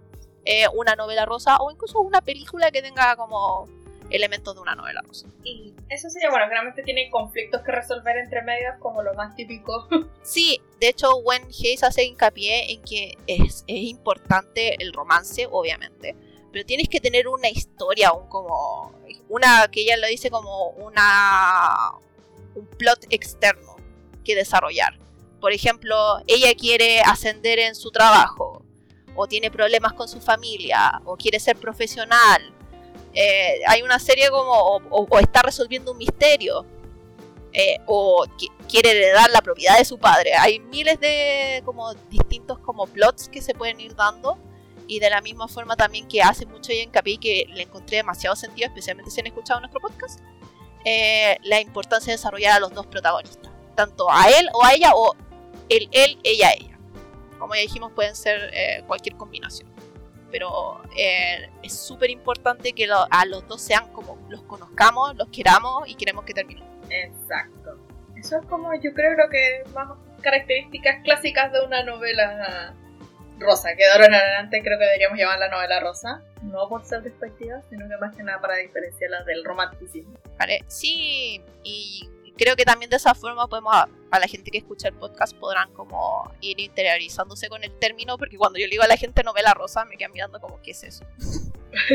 eh, 0.44 0.66
una 0.74 0.94
novela 0.94 1.26
rosa 1.26 1.56
o 1.56 1.70
incluso 1.70 2.00
una 2.00 2.20
película 2.20 2.70
que 2.70 2.80
tenga 2.80 3.16
como 3.16 3.66
elementos 4.10 4.54
de 4.54 4.60
una 4.60 4.74
novela 4.74 5.02
rosa. 5.02 5.26
Y 5.42 5.74
eso 5.88 6.08
sería, 6.10 6.30
bueno, 6.30 6.46
realmente 6.48 6.82
tiene 6.82 7.10
conflictos 7.10 7.62
que 7.62 7.72
resolver 7.72 8.16
entre 8.18 8.42
medios 8.42 8.74
como 8.78 9.02
lo 9.02 9.14
más 9.14 9.34
típico. 9.34 9.88
Sí, 10.22 10.60
de 10.80 10.88
hecho, 10.88 11.16
Gwen 11.16 11.44
Hayes 11.44 11.82
hace 11.82 12.04
hincapié 12.04 12.72
en 12.72 12.82
que 12.82 13.18
es, 13.26 13.62
es 13.66 13.82
importante 13.82 14.82
el 14.82 14.92
romance, 14.94 15.46
obviamente, 15.50 16.16
pero 16.50 16.64
tienes 16.64 16.88
que 16.88 16.98
tener 16.98 17.28
una 17.28 17.50
historia, 17.50 18.12
un 18.12 18.26
como, 18.28 18.94
una, 19.28 19.68
que 19.70 19.82
ella 19.82 19.98
lo 19.98 20.06
dice 20.06 20.30
como 20.30 20.68
una, 20.70 21.90
un 22.54 22.66
plot 22.66 23.06
externo 23.10 23.76
que 24.24 24.34
desarrollar. 24.34 24.98
Por 25.40 25.52
ejemplo, 25.52 26.22
ella 26.26 26.54
quiere 26.54 27.00
ascender 27.00 27.58
en 27.58 27.74
su 27.74 27.90
trabajo, 27.90 28.64
o 29.14 29.26
tiene 29.26 29.50
problemas 29.50 29.92
con 29.92 30.08
su 30.08 30.20
familia, 30.20 31.02
o 31.04 31.16
quiere 31.16 31.38
ser 31.38 31.56
profesional, 31.56 32.54
eh, 33.14 33.60
hay 33.68 33.82
una 33.82 33.98
serie 33.98 34.28
como 34.30 34.52
o, 34.90 35.18
está 35.20 35.42
resolviendo 35.42 35.92
un 35.92 35.98
misterio 35.98 36.66
eh, 37.52 37.76
o 37.86 38.26
quiere 38.68 38.90
heredar 38.90 39.30
la 39.30 39.40
propiedad 39.40 39.78
de 39.78 39.84
su 39.84 39.98
padre. 39.98 40.34
Hay 40.34 40.58
miles 40.58 40.98
de 40.98 41.62
como 41.64 41.94
distintos 42.10 42.58
como 42.58 42.86
plots 42.86 43.28
que 43.28 43.40
se 43.40 43.54
pueden 43.54 43.80
ir 43.80 43.94
dando 43.94 44.36
y 44.88 44.98
de 44.98 45.08
la 45.10 45.20
misma 45.20 45.46
forma 45.46 45.76
también 45.76 46.08
que 46.08 46.22
hace 46.22 46.44
mucho 46.44 46.72
y 46.72 46.80
hincapié 46.80 47.18
que 47.18 47.46
le 47.50 47.62
encontré 47.62 47.98
demasiado 47.98 48.34
sentido, 48.34 48.66
especialmente 48.66 49.10
si 49.12 49.20
han 49.20 49.28
escuchado 49.28 49.60
nuestro 49.60 49.80
podcast, 49.80 50.20
eh, 50.84 51.38
la 51.44 51.60
importancia 51.60 52.12
de 52.12 52.16
desarrollar 52.16 52.56
a 52.56 52.60
los 52.60 52.74
dos 52.74 52.86
protagonistas, 52.86 53.52
tanto 53.76 54.10
a 54.10 54.28
él 54.28 54.48
o 54.52 54.64
a 54.64 54.74
ella 54.74 54.92
o 54.94 55.14
el 55.68 55.88
él, 55.92 56.18
ella, 56.24 56.52
ella. 56.52 56.78
Como 57.38 57.54
ya 57.54 57.60
dijimos, 57.60 57.92
pueden 57.92 58.16
ser 58.16 58.84
cualquier 58.86 59.16
combinación 59.16 59.73
pero 60.34 60.82
eh, 60.98 61.48
es 61.62 61.78
súper 61.78 62.10
importante 62.10 62.72
que 62.72 62.88
a 62.90 63.24
los 63.24 63.46
dos 63.46 63.62
sean 63.62 63.92
como 63.92 64.18
los 64.28 64.42
conozcamos, 64.42 65.14
los 65.14 65.28
queramos 65.28 65.88
y 65.88 65.94
queremos 65.94 66.24
que 66.24 66.34
terminen. 66.34 66.64
Exacto. 66.90 67.78
Eso 68.16 68.40
es 68.40 68.46
como 68.46 68.74
yo 68.74 68.92
creo 68.94 69.12
lo 69.12 69.30
que 69.30 69.62
más 69.72 69.90
características 70.22 71.04
clásicas 71.04 71.52
de 71.52 71.64
una 71.64 71.84
novela 71.84 72.74
rosa, 73.38 73.76
que 73.76 73.84
de 73.84 73.92
ahora 73.92 74.06
en 74.06 74.14
adelante 74.14 74.60
creo 74.60 74.76
que 74.76 74.86
deberíamos 74.86 75.16
llamarla 75.16 75.48
novela 75.50 75.78
rosa, 75.78 76.20
no 76.42 76.68
por 76.68 76.84
ser 76.84 77.02
despectiva, 77.02 77.62
sino 77.70 77.88
que 77.88 77.96
más 77.98 78.16
que 78.16 78.24
nada 78.24 78.40
para 78.40 78.56
diferenciarla 78.56 79.22
del 79.22 79.44
romanticismo. 79.44 80.18
Vale, 80.36 80.64
sí, 80.66 81.40
y 81.62 82.08
creo 82.36 82.56
que 82.56 82.64
también 82.64 82.90
de 82.90 82.96
esa 82.96 83.14
forma 83.14 83.46
podemos, 83.48 83.74
a 83.74 84.18
la 84.18 84.26
gente 84.26 84.50
que 84.50 84.58
escucha 84.58 84.88
el 84.88 84.94
podcast 84.94 85.36
podrán 85.36 85.72
como 85.72 86.32
ir 86.40 86.60
interiorizándose 86.60 87.48
con 87.48 87.64
el 87.64 87.72
término, 87.78 88.18
porque 88.18 88.36
cuando 88.36 88.58
yo 88.58 88.66
le 88.66 88.70
digo 88.72 88.82
a 88.82 88.88
la 88.88 88.96
gente 88.96 89.22
novela 89.22 89.54
rosa 89.54 89.84
me 89.84 89.96
quedan 89.96 90.12
mirando 90.12 90.40
como, 90.40 90.60
¿qué 90.62 90.72
es 90.72 90.84
eso? 90.84 91.04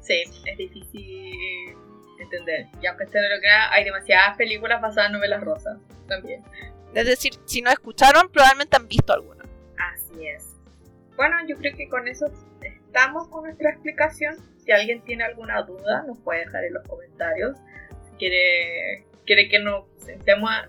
sí, 0.00 0.22
es 0.46 0.58
difícil 0.58 1.76
entender. 2.20 2.66
Y 2.80 2.86
aunque 2.86 3.04
no 3.04 3.28
lo 3.34 3.40
crea, 3.40 3.72
hay 3.72 3.84
demasiadas 3.84 4.36
películas 4.36 4.80
basadas 4.80 5.06
en 5.08 5.12
novelas 5.14 5.42
rosas 5.42 5.78
también. 6.08 6.42
Es 6.94 7.06
decir, 7.06 7.34
si 7.44 7.60
no 7.60 7.70
escucharon, 7.70 8.28
probablemente 8.28 8.76
han 8.76 8.86
visto 8.88 9.12
alguna. 9.12 9.44
Así 9.78 10.26
es. 10.26 10.54
Bueno, 11.16 11.36
yo 11.48 11.56
creo 11.56 11.76
que 11.76 11.88
con 11.88 12.06
eso 12.08 12.26
estamos 12.62 13.28
con 13.28 13.44
nuestra 13.44 13.70
explicación. 13.70 14.36
Si 14.64 14.72
alguien 14.72 15.02
tiene 15.02 15.24
alguna 15.24 15.62
duda, 15.62 16.04
nos 16.06 16.18
puede 16.18 16.40
dejar 16.40 16.64
en 16.64 16.74
los 16.74 16.86
comentarios. 16.88 17.56
Quiere, 18.18 19.04
quiere 19.26 19.48
que 19.48 19.58
nos 19.58 19.84
sentemos 19.98 20.50
a, 20.50 20.64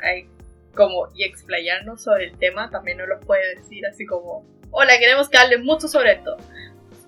como, 0.75 1.07
y 1.15 1.23
explayarnos 1.23 2.03
sobre 2.03 2.25
el 2.25 2.37
tema, 2.37 2.69
también 2.69 2.97
nos 2.97 3.07
lo 3.07 3.19
puede 3.21 3.55
decir 3.55 3.85
así 3.87 4.05
como, 4.05 4.45
hola, 4.71 4.97
queremos 4.99 5.29
que 5.29 5.37
hable 5.37 5.57
mucho 5.57 5.87
sobre 5.87 6.13
esto. 6.13 6.37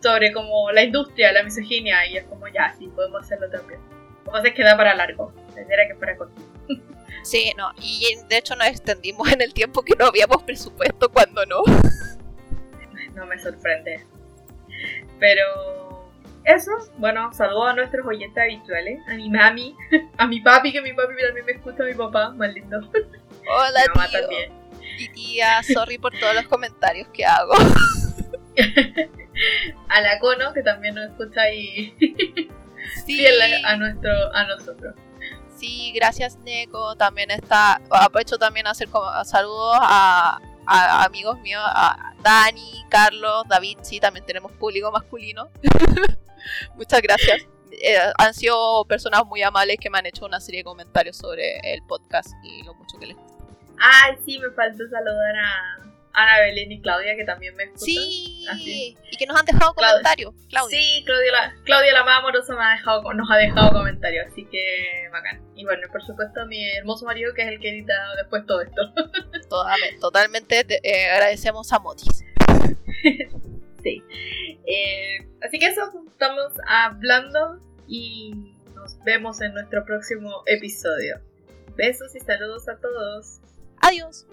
Sobre 0.02 0.32
como 0.32 0.72
la 0.72 0.84
industria, 0.84 1.32
la 1.32 1.44
misoginia, 1.44 2.06
y 2.08 2.18
es 2.18 2.24
como, 2.26 2.48
ya, 2.48 2.74
sí, 2.78 2.88
podemos 2.88 3.24
hacerlo 3.24 3.50
también. 3.50 3.80
Lo 4.20 4.24
que 4.26 4.32
pasa 4.32 4.48
es 4.48 4.54
que 4.54 4.64
da 4.64 4.78
para 4.78 4.96
largo, 4.96 5.34
tendría 5.54 5.88
que 5.88 5.96
para 5.96 6.18
corto. 6.18 6.42
Sí, 7.24 7.52
no, 7.58 7.72
y 7.82 8.06
de 8.30 8.38
hecho 8.38 8.56
nos 8.56 8.68
extendimos 8.68 9.30
en 9.34 9.42
el 9.42 9.54
tiempo 9.54 9.82
que 9.82 9.96
no 10.00 10.06
habíamos 10.06 10.44
presupuesto 10.44 11.10
cuando 11.12 11.46
no. 11.46 11.62
No 13.16 13.26
me 13.26 13.38
sorprende. 13.38 14.06
Pero 15.20 15.44
eso, 16.48 16.72
bueno, 16.98 17.32
saludo 17.34 17.68
a 17.68 17.74
nuestros 17.74 18.08
oyentes 18.08 18.42
habituales, 18.42 19.02
a 19.08 19.16
mi 19.16 19.30
mami, 19.30 19.76
a 20.18 20.28
mi 20.28 20.40
papi, 20.40 20.72
que 20.72 20.82
mi 20.82 20.94
papi 20.94 21.14
también 21.22 21.46
me 21.46 21.52
escucha, 21.52 21.84
a 21.84 21.86
mi 21.86 21.94
papá, 21.94 22.30
más 22.32 22.54
lindo. 22.54 22.80
Hola, 22.80 23.82
mi 23.82 23.88
mamá 23.94 24.08
también. 24.10 24.54
Y 24.98 25.10
tía, 25.10 25.62
sorry 25.62 25.98
por 25.98 26.18
todos 26.18 26.34
los 26.34 26.48
comentarios 26.48 27.10
que 27.10 27.26
hago. 27.26 27.54
a 29.90 30.02
la 30.02 30.20
Cono, 30.20 30.54
que 30.54 30.64
también 30.64 30.96
nos 30.96 31.12
escucha 31.12 31.52
y 31.52 31.94
sí. 33.06 33.28
a, 33.66 33.76
nuestro, 33.76 34.12
a 34.34 34.46
nosotros. 34.46 34.96
Sí, 35.58 35.92
gracias 35.94 36.38
Neko. 36.38 36.96
También 36.96 37.30
está, 37.30 37.82
aprovecho 37.92 38.38
también 38.38 38.68
a 38.68 38.72
hacer 38.72 38.88
saludos 39.26 39.78
a, 39.82 40.40
amigos 40.68 41.40
míos, 41.40 41.64
a 41.66 42.14
Dani, 42.22 42.86
Carlos, 42.90 43.44
David, 43.48 43.80
sí, 43.82 44.00
también 44.00 44.26
tenemos 44.26 44.52
público 44.54 44.92
masculino. 44.92 45.50
Muchas 46.76 47.02
gracias. 47.02 47.44
Eh, 47.72 47.98
han 48.18 48.34
sido 48.34 48.86
personas 48.86 49.26
muy 49.26 49.44
amables 49.44 49.78
que 49.80 49.90
me 49.90 50.00
han 50.00 50.06
hecho 50.06 50.26
una 50.26 50.40
serie 50.40 50.62
de 50.62 50.64
comentarios 50.64 51.18
sobre 51.18 51.60
el 51.64 51.82
podcast 51.84 52.30
y 52.44 52.64
lo 52.64 52.74
mucho 52.74 52.98
que 52.98 53.08
les 53.08 53.18
gusta. 53.18 53.46
Ay, 53.80 54.16
sí, 54.26 54.40
me 54.40 54.50
falta 54.52 54.78
saludar 54.90 55.36
a 55.36 55.88
Ana 56.14 56.40
Belén 56.40 56.72
y 56.72 56.82
Claudia, 56.82 57.16
que 57.16 57.26
también 57.26 57.56
me 57.56 57.64
escuchan. 57.64 57.86
Sí, 57.86 58.98
y 59.12 59.18
que 59.18 59.28
nos 59.28 59.40
han 59.40 59.46
dejado 59.46 59.74
comentarios. 59.74 60.34
Claudia. 60.50 60.80
Sí, 60.80 61.04
Claudia 61.06 61.32
la, 61.32 61.54
Claudia, 61.64 61.94
la 61.94 62.04
más 62.04 62.20
amorosa, 62.20 62.56
me 62.56 62.64
ha 62.64 62.72
dejado, 62.72 63.14
nos 63.14 63.30
ha 63.30 63.36
dejado 63.36 63.72
comentarios, 63.74 64.26
así 64.32 64.46
que 64.46 65.10
bacán. 65.12 65.47
Y 65.58 65.66
bueno, 65.66 65.88
por 65.92 66.04
supuesto, 66.04 66.46
mi 66.46 66.64
hermoso 66.74 67.06
marido, 67.06 67.34
que 67.34 67.42
es 67.42 67.48
el 67.48 67.60
que 67.60 67.70
edita 67.72 67.94
después 68.18 68.46
todo 68.46 68.62
esto. 68.62 68.94
Totalmente, 69.50 70.00
totalmente 70.00 70.80
eh, 70.84 71.10
agradecemos 71.10 71.74
a 71.74 71.80
Motis. 71.80 72.24
sí. 73.84 74.04
Eh, 74.68 75.28
así 75.42 75.58
que 75.58 75.66
eso, 75.66 75.82
estamos 76.12 76.54
hablando 76.68 77.60
y 77.88 78.54
nos 78.76 79.02
vemos 79.04 79.42
en 79.42 79.54
nuestro 79.54 79.84
próximo 79.84 80.44
episodio. 80.46 81.20
Besos 81.76 82.16
y 82.16 82.20
saludos 82.20 82.70
a 82.70 82.78
todos. 82.78 83.40
Adiós. 83.82 84.28